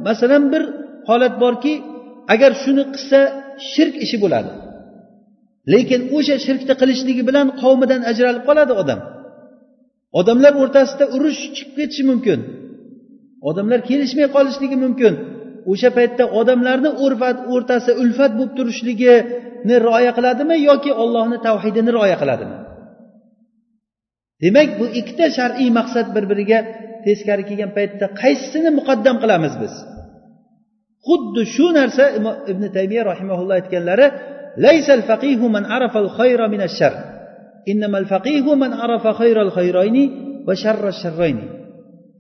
[0.07, 0.63] masalan bir
[1.09, 1.74] holat borki
[2.34, 3.20] agar shuni qilsa
[3.72, 4.51] shirk ishi bo'ladi.
[5.74, 8.99] Lekin o'sha shirkni qilishligi bilan qavmidan ajralib qoladi odam.
[10.20, 12.39] Odamlar o'rtasida urush chiqib ketishi mumkin.
[13.49, 15.13] Odamlar kelishmay qolishligi mumkin.
[15.72, 22.55] O'sha paytda odamlarni urfat o'rtasi ulfat bo'lib turishligini rioya qiladimi yoki ollohni tavhidini rioya qiladimi?
[24.43, 26.59] Demak bu ikkita shar'iy maqsad bir biriga
[27.05, 29.74] teskari kelgan paytda qaysisini muqaddam qilamiz biz?
[31.07, 32.03] Xuddi shu narsa
[32.51, 34.07] ibn taymiya rahimaulloh aytganlari
[34.65, 36.93] laysal faqihu man arafal khayra min shar
[37.72, 40.03] innamal faqihu man arafa khayral khayrayni
[40.47, 41.57] va sharra sharrayni.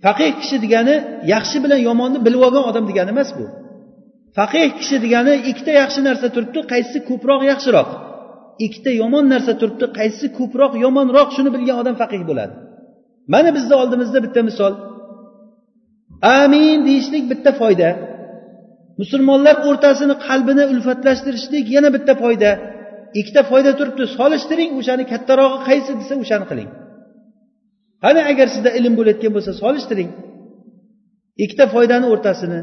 [0.05, 0.95] Faqih kishi degani
[1.33, 3.45] yaxshi bilan yomonni bilib olgan odam degani emas bu.
[4.37, 7.89] Faqih kishi degani ikkita yaxshi narsa turibdi qaysisi ko'proq yaxshiroq?
[8.65, 12.53] Ikkita yomon narsa turibdi qaysisi ko'proq yomonroq shuni bilgan odam faqih bo'ladi.
[13.33, 14.73] Mana bizni oldimizda bitta misol.
[16.37, 17.89] Amin deyishlik bitta foyda.
[19.01, 22.51] Musulmonlar o'rtasini qalbini ulfatlashtirishlik yana bitta foyda.
[23.19, 26.69] Ikkita foyda turibdi solishtiring o'shani kattarog'i qaysi desa o'shani qiling.
[28.03, 30.09] Qani agar sizda ilm bo'layotgan bo'lsa solishtiring.
[31.43, 32.59] Ikkita foydani o'rtasini.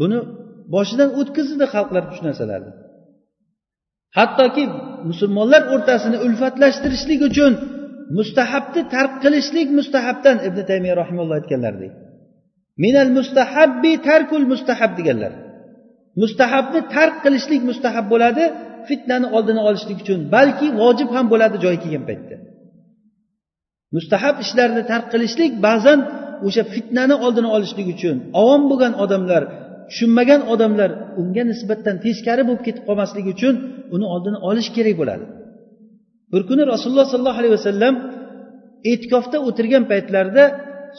[0.00, 0.18] Buni
[0.74, 2.72] boshidan o'tkazdi xalqlar shu narsalarni.
[4.18, 4.64] Hattoki
[5.10, 7.52] musulmonlar o'rtasini ulfatlashtirishlik uchun
[8.18, 11.92] mustahabni tark qilishlik mustahabdan ibn taymiya rahimalloh aytganlaridek.
[12.84, 15.32] Minal mustahabbi tarkul mustahab deganlar.
[16.22, 18.44] Mustahabni tark qilishlik mustahab bo'ladi
[18.88, 22.36] fitnani oldini olishlik uchun balki vojib ham bo'ladi joyi kelgan paytda.
[23.94, 25.98] Mustahab ishlarni tark qilishlik ba'zan
[26.46, 29.42] o'sha fitnani oldini olishlik uchun ovom bo'lgan odamlar
[29.88, 33.54] tushunmagan odamlar unga nisbatan teskari bo'lib ketib qolmasligi uchun
[33.94, 35.24] uni oldini olish kerak bo'ladi.
[36.32, 37.94] Bir kuni rasululloh sollallohu alayhi vasallam
[38.90, 40.44] e'tikofda o'tirgan paytlarida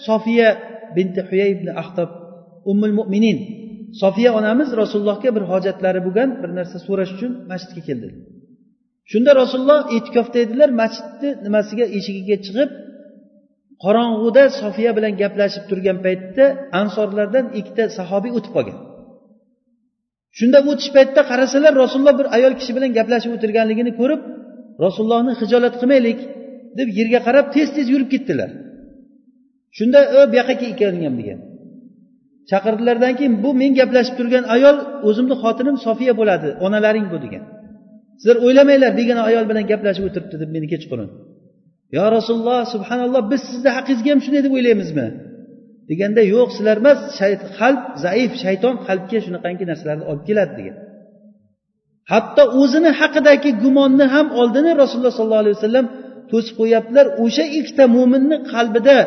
[0.08, 0.50] sofiya
[0.96, 2.10] binti huyay ibn ahtob
[2.72, 3.38] ummul mo'minin
[4.02, 8.08] sofiya onamiz rasulullohga bir hojatlari bo'lgan bir narsa so'rash uchun masjidga keldi.
[9.12, 12.70] Shunda rasululloh e'tikofda edilar masjidni nimasiga eshigiga chiqib
[13.84, 16.46] qorong'uda sofiya bilan gaplashib turgan paytda
[16.82, 18.78] ansorlardan ikkita sahobiy o'tib qolgan.
[20.38, 24.22] Shunda o'tish paytida qarasalar rasululloh bir ayol kishi bilan gaplashib o'tirganligini ko'rib
[24.86, 26.20] rasulullohni hijolat qilmaylik
[26.80, 28.50] deb yerga qarab tez tez yurib ketdilar.
[29.78, 31.40] Shunda o bu yoqqa kelgan degan.
[32.50, 34.76] Chaqirdilardan keyin bu men gaplashib turgan ayol
[35.08, 37.44] o'zimni xotinim sofiya bo'ladi onalaring bu degan.
[38.20, 41.10] Sizlar o'ylamanglar begona ayol bilan gaplashib o'tiribdi deb meni kechqurun.
[41.96, 45.08] Yo rasululloh subhanalloh biz sizni haqingizga ham shunday deb o'ylaymizmi?
[45.90, 47.00] deganda yo'q sizlar emas
[47.60, 50.78] qalb zaif shayton qalbga shunaqangi narsalarni olib keladi degan.
[52.12, 55.86] Hatto o'zini haqidagi gumonni ham oldini rasululloh sollallohu alayhi vasallam
[56.32, 58.98] to'sib qo'yyaptilar o'sha ikkita mo'minni qalbida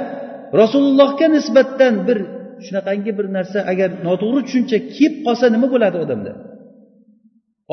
[0.61, 2.19] rasulullohga nisbatan bir
[2.67, 6.33] shunaqangi bir narsa agar noto'g'ri tushuncha kelib qolsa nima bo'ladi odamda?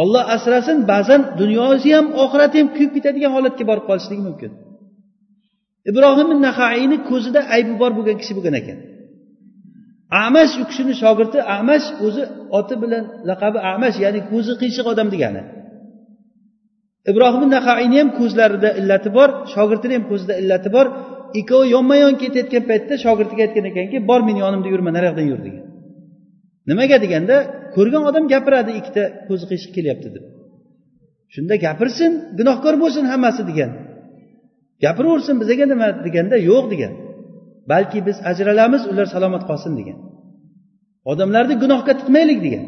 [0.02, 4.52] Olloh asrasin ba'zan dunyosi ham oxirati ham kuyib ketadigan holatga borib qolishligi mumkin.
[5.90, 8.78] Ibrohim nahaiyni ko'zida aybi bor bo'lgan kishi bo'lgan ekan.
[10.26, 12.24] Amash u kishini shogirdi amash o'zi
[12.60, 15.42] oti bilan laqabi amash ya'ni ko'zi qiyshiq odam degani.
[17.12, 20.86] Ibrohim nahaiyni ham ko'zlarida illati bor shogirdini ham ko'zida illati bor.
[21.40, 25.66] Ikkovi yonma yon ketayotgan paytda shogirdiga aytgan ekanki bor meni yonimda yurma nariyoqdan yur degan.
[26.70, 27.36] Nimaga deganda
[27.78, 30.24] ko'rgan odam gapiradi ikkita ko'zi qiyshiq kelyapti deb.
[31.34, 33.72] Shunda gapirsin gunohkor bo'lsin hammasi degan.
[34.84, 36.94] Gapiraversin bizaga nima deganda yo'q degan.
[37.72, 39.98] Balki biz ajralamiz ular salomat qolsin degan.
[41.12, 42.66] Odamlarni gunohga tiqmaylik degan.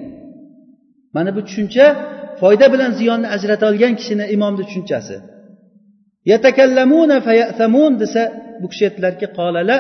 [1.15, 1.85] Mana bu tushuncha
[2.41, 5.15] foyda bilan ziyonni ajrata olgan kishini imomni tushunchasi.
[6.31, 8.23] Yatakallamuna fayasamun desa
[8.61, 9.77] bu kishi aytdilarki qolala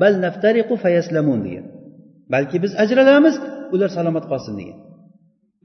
[0.00, 1.66] bal naftariqu fayaslamun degan.
[2.32, 3.34] Balki biz ajralamiz
[3.74, 4.78] ular salomat qolsin degan.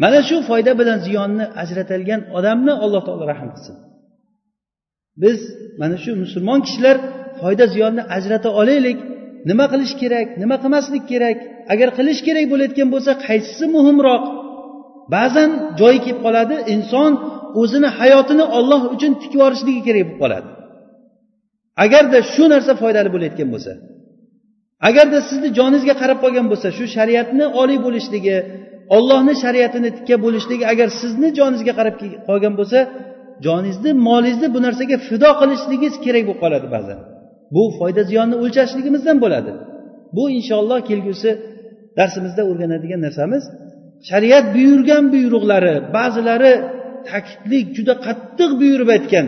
[0.03, 3.75] Mana shu foyda bilan ziyonni ajratilgan odamni alloh taolo rahm qilsin.
[5.23, 5.39] Biz
[5.81, 6.97] mana shu musulmon kishilar
[7.41, 8.97] foyda ziyonni ajrata olaylik
[9.49, 11.37] nima qilish kerak nima qilmaslik kerak
[11.73, 14.23] agar qilish kerak bo'layotgan bo'lsa qaysisi muhimroq?
[15.15, 17.11] Ba'zan joyi kelib qoladi inson
[17.61, 20.49] o'zini hayotini olloh uchun tikib yuborishligi kerak bo'lib qoladi.
[21.85, 23.71] Agarda shu narsa foydali bo'layotgan bo'lsa
[24.87, 28.37] agarda sizni joningizga qarab qolgan bo'lsa shu shariatni oliy bo'lishligi
[28.97, 31.95] ollohni shariatini tikka bo'lishligi agar sizni joningizga qarab
[32.29, 32.79] qolgan bo'lsa
[33.45, 36.99] joningizni molingizni bu narsaga fido qilishligingiz kerak bo'lib qoladi ba'zan.
[37.55, 39.51] Bu foyda ziyonni o'lchashligimizdan bo'ladi.
[40.15, 41.29] Bu inshaalloh kelgusi
[41.97, 43.43] darsimizda o'rganadigan narsamiz.
[44.09, 46.53] Shariat buyurgan buyruqlari ba'zilari
[47.09, 49.25] ta'kidlik juda qattiq buyurib aytgan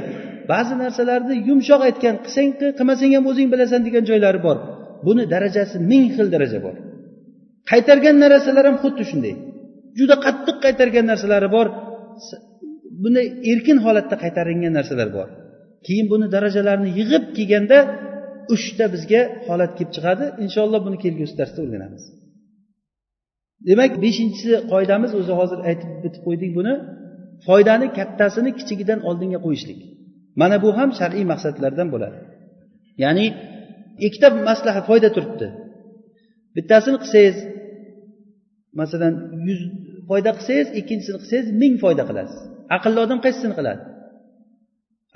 [0.52, 4.58] ba'zi narsalarni yumshoq aytgan qilsang qil qilmasang ham o'zing bilasan degan joylari bor.
[5.06, 6.76] Buni darajasi ming xil daraja bor.
[7.72, 9.36] Qaytargan narsalar ham xuddi shunday.
[10.00, 11.68] Juda qattiq qaytargan narsalari bor.
[13.04, 15.28] Bunday erkin holatda qaytarilgan narsalar bor.
[15.86, 17.78] Keyin buni darajalarini yig'ib kelganda
[18.56, 20.26] uchta bizga holat kelib chiqadi.
[20.46, 22.04] Inshaalloh buni kelgusi darsda o'rganamiz.
[23.70, 26.74] Demak beshinchisi qoidamiz o'zi hozir aytib bitib qo'ydik buni.
[27.48, 29.80] Foydani kattasini kichigidan oldinga qo'yishlik.
[30.42, 32.18] Mana bu ham shar'iy maqsadlardan bo'ladi.
[33.04, 33.26] Ya'ni
[34.08, 35.48] ikkita maslahat foyda turibdi.
[36.56, 37.38] Bittasini qilsangiz
[38.80, 39.14] masalan
[39.48, 39.62] yuz
[40.10, 42.40] foyda qilsangiz ikkinchisini qilsangiz ming foyda qilasiz.
[42.76, 43.82] Aqlli odam qaysisini qiladi?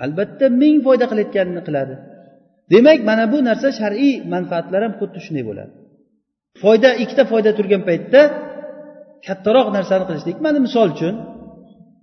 [0.04, 1.94] Albatta ming foyda qilayotganini qiladi.
[2.72, 5.72] Demak mana bu narsa shar'iy manfaatlar ham xuddi shunday bo'ladi.
[6.62, 8.20] Foyda ikkita foyda turgan paytda
[9.26, 11.14] kattaroq narsani qilishlik mana misol uchun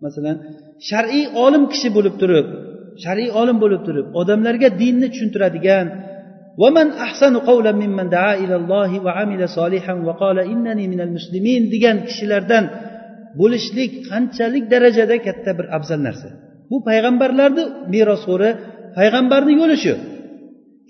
[0.05, 0.37] masalan
[0.89, 2.47] shar'iy olim kishi bo'lib turib
[3.03, 5.85] shar'iy olim bo'lib turib odamlarga dinni tushuntiradigan
[6.62, 12.64] ومن أحسن قولا ممن دعا إلى الله وعمل صالحا وقال إنني من المسلمين degan kishilardan
[13.40, 16.28] bo'lishlik qanchalik darajada katta bir afzal narsa
[16.70, 18.50] bu payg'ambarlarni merosxo'ri
[18.98, 19.94] payg'ambarni yo'li shu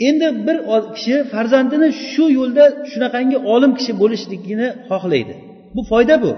[0.08, 0.56] endi bir
[0.96, 5.34] kishi farzandini shu yo'lda shunaqangi olim kishi bo'lishligini xohlaydi
[5.76, 6.32] bu foyda bu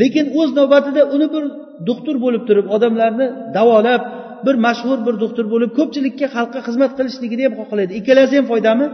[0.00, 1.44] lekin o'z navbatida uni bir
[1.88, 3.26] doktor bo'lib turib odamlarni
[3.56, 4.02] davolab
[4.45, 8.87] bir mashhur bir doktor bo'lib ko'pchilikka xalqqa xizmat qilishligini ham xohlaydi ikkalasi ham foydami?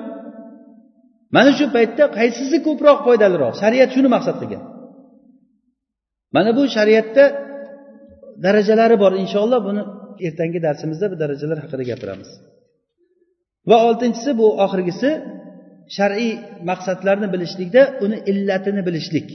[1.35, 3.53] Mana shu paytda qaysisi ko'proq foydaliroq?
[3.61, 4.63] Shariat shuni maqsad qilgan.
[6.35, 7.23] Mana bu shariatda
[8.45, 9.11] darajalari bor.
[9.23, 9.81] Inshaalloh buni
[10.27, 12.29] ertangi darsimizda bu darajalar haqida gapiramiz.
[13.69, 15.09] Va oltinchisi bu oxirgisi
[15.97, 16.31] shar'iy
[16.69, 19.27] maqsadlarni bilishlikda uni illatini bilishlik.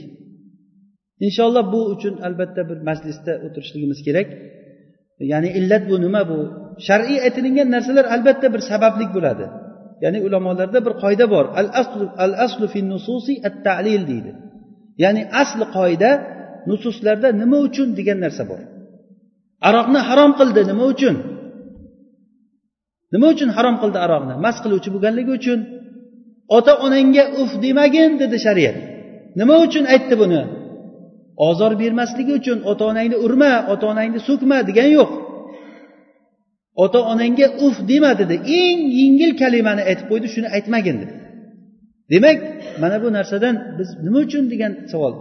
[1.27, 4.27] Inshaalloh bu uchun albatta bir majlisda o'tirishligimiz kerak.
[5.31, 6.39] Ya'ni illat bu nima bu?
[6.87, 9.45] Shar'iy aytilingan narsalar albatta bir sabablik bo'ladi.
[10.03, 11.45] Ya'ni ulamolarda bir qoida bor.
[11.59, 14.31] Al aslu al aslu fi nususi at ta'lil deydi.
[15.03, 16.11] Ya'ni asli qoida
[16.69, 18.61] nususlarda nima uchun degan narsa bor.
[19.67, 21.15] Aroqni harom qildi nima uchun?
[23.13, 24.33] Nima uchun harom qildi aroqni?
[24.45, 25.59] Mast qiluvchi bo'lganligi uchun.
[26.57, 28.77] Ota onangga uf demagin dedi shariat.
[29.39, 30.41] Nima uchun aytdi buni?
[31.37, 35.11] Ozor bermasligi uchun ota onangni urma ota onangni so'kma degan yo'q.
[36.83, 38.35] Ota onangga uf dema dedi.
[38.61, 41.13] Eng yengil kalimani aytib qo'ydi shuni aytmagin dedi.
[42.11, 42.37] Demak
[42.81, 45.13] mana bu narsadan biz nima uchun degan savol.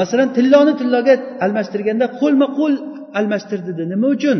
[0.00, 2.74] Masalan tilloni tilloga almashtirganda qo'lma qo'l
[3.18, 3.82] almashtir dedi.
[3.92, 4.38] Nima uchun?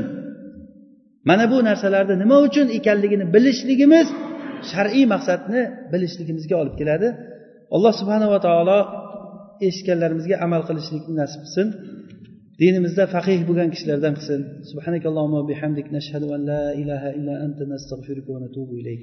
[1.28, 4.08] Mana bu narsalarni nima uchun ekanligini bilishligimiz
[4.70, 5.62] shar'iy maqsadni
[5.92, 7.08] bilishligimizga olib keladi.
[7.74, 8.78] Alloh subhanava taolo
[9.68, 11.68] eshitganlarimizga amal qilishlikni nasib qilsin
[12.62, 14.40] dinimizda faqih bo'lgan kishilardan qilsin.
[14.70, 15.86] Subhanakallohumma bihamdik.
[15.96, 19.02] Nashhadu an la ilaha illa anta nastag'firuka va natubu ilayk.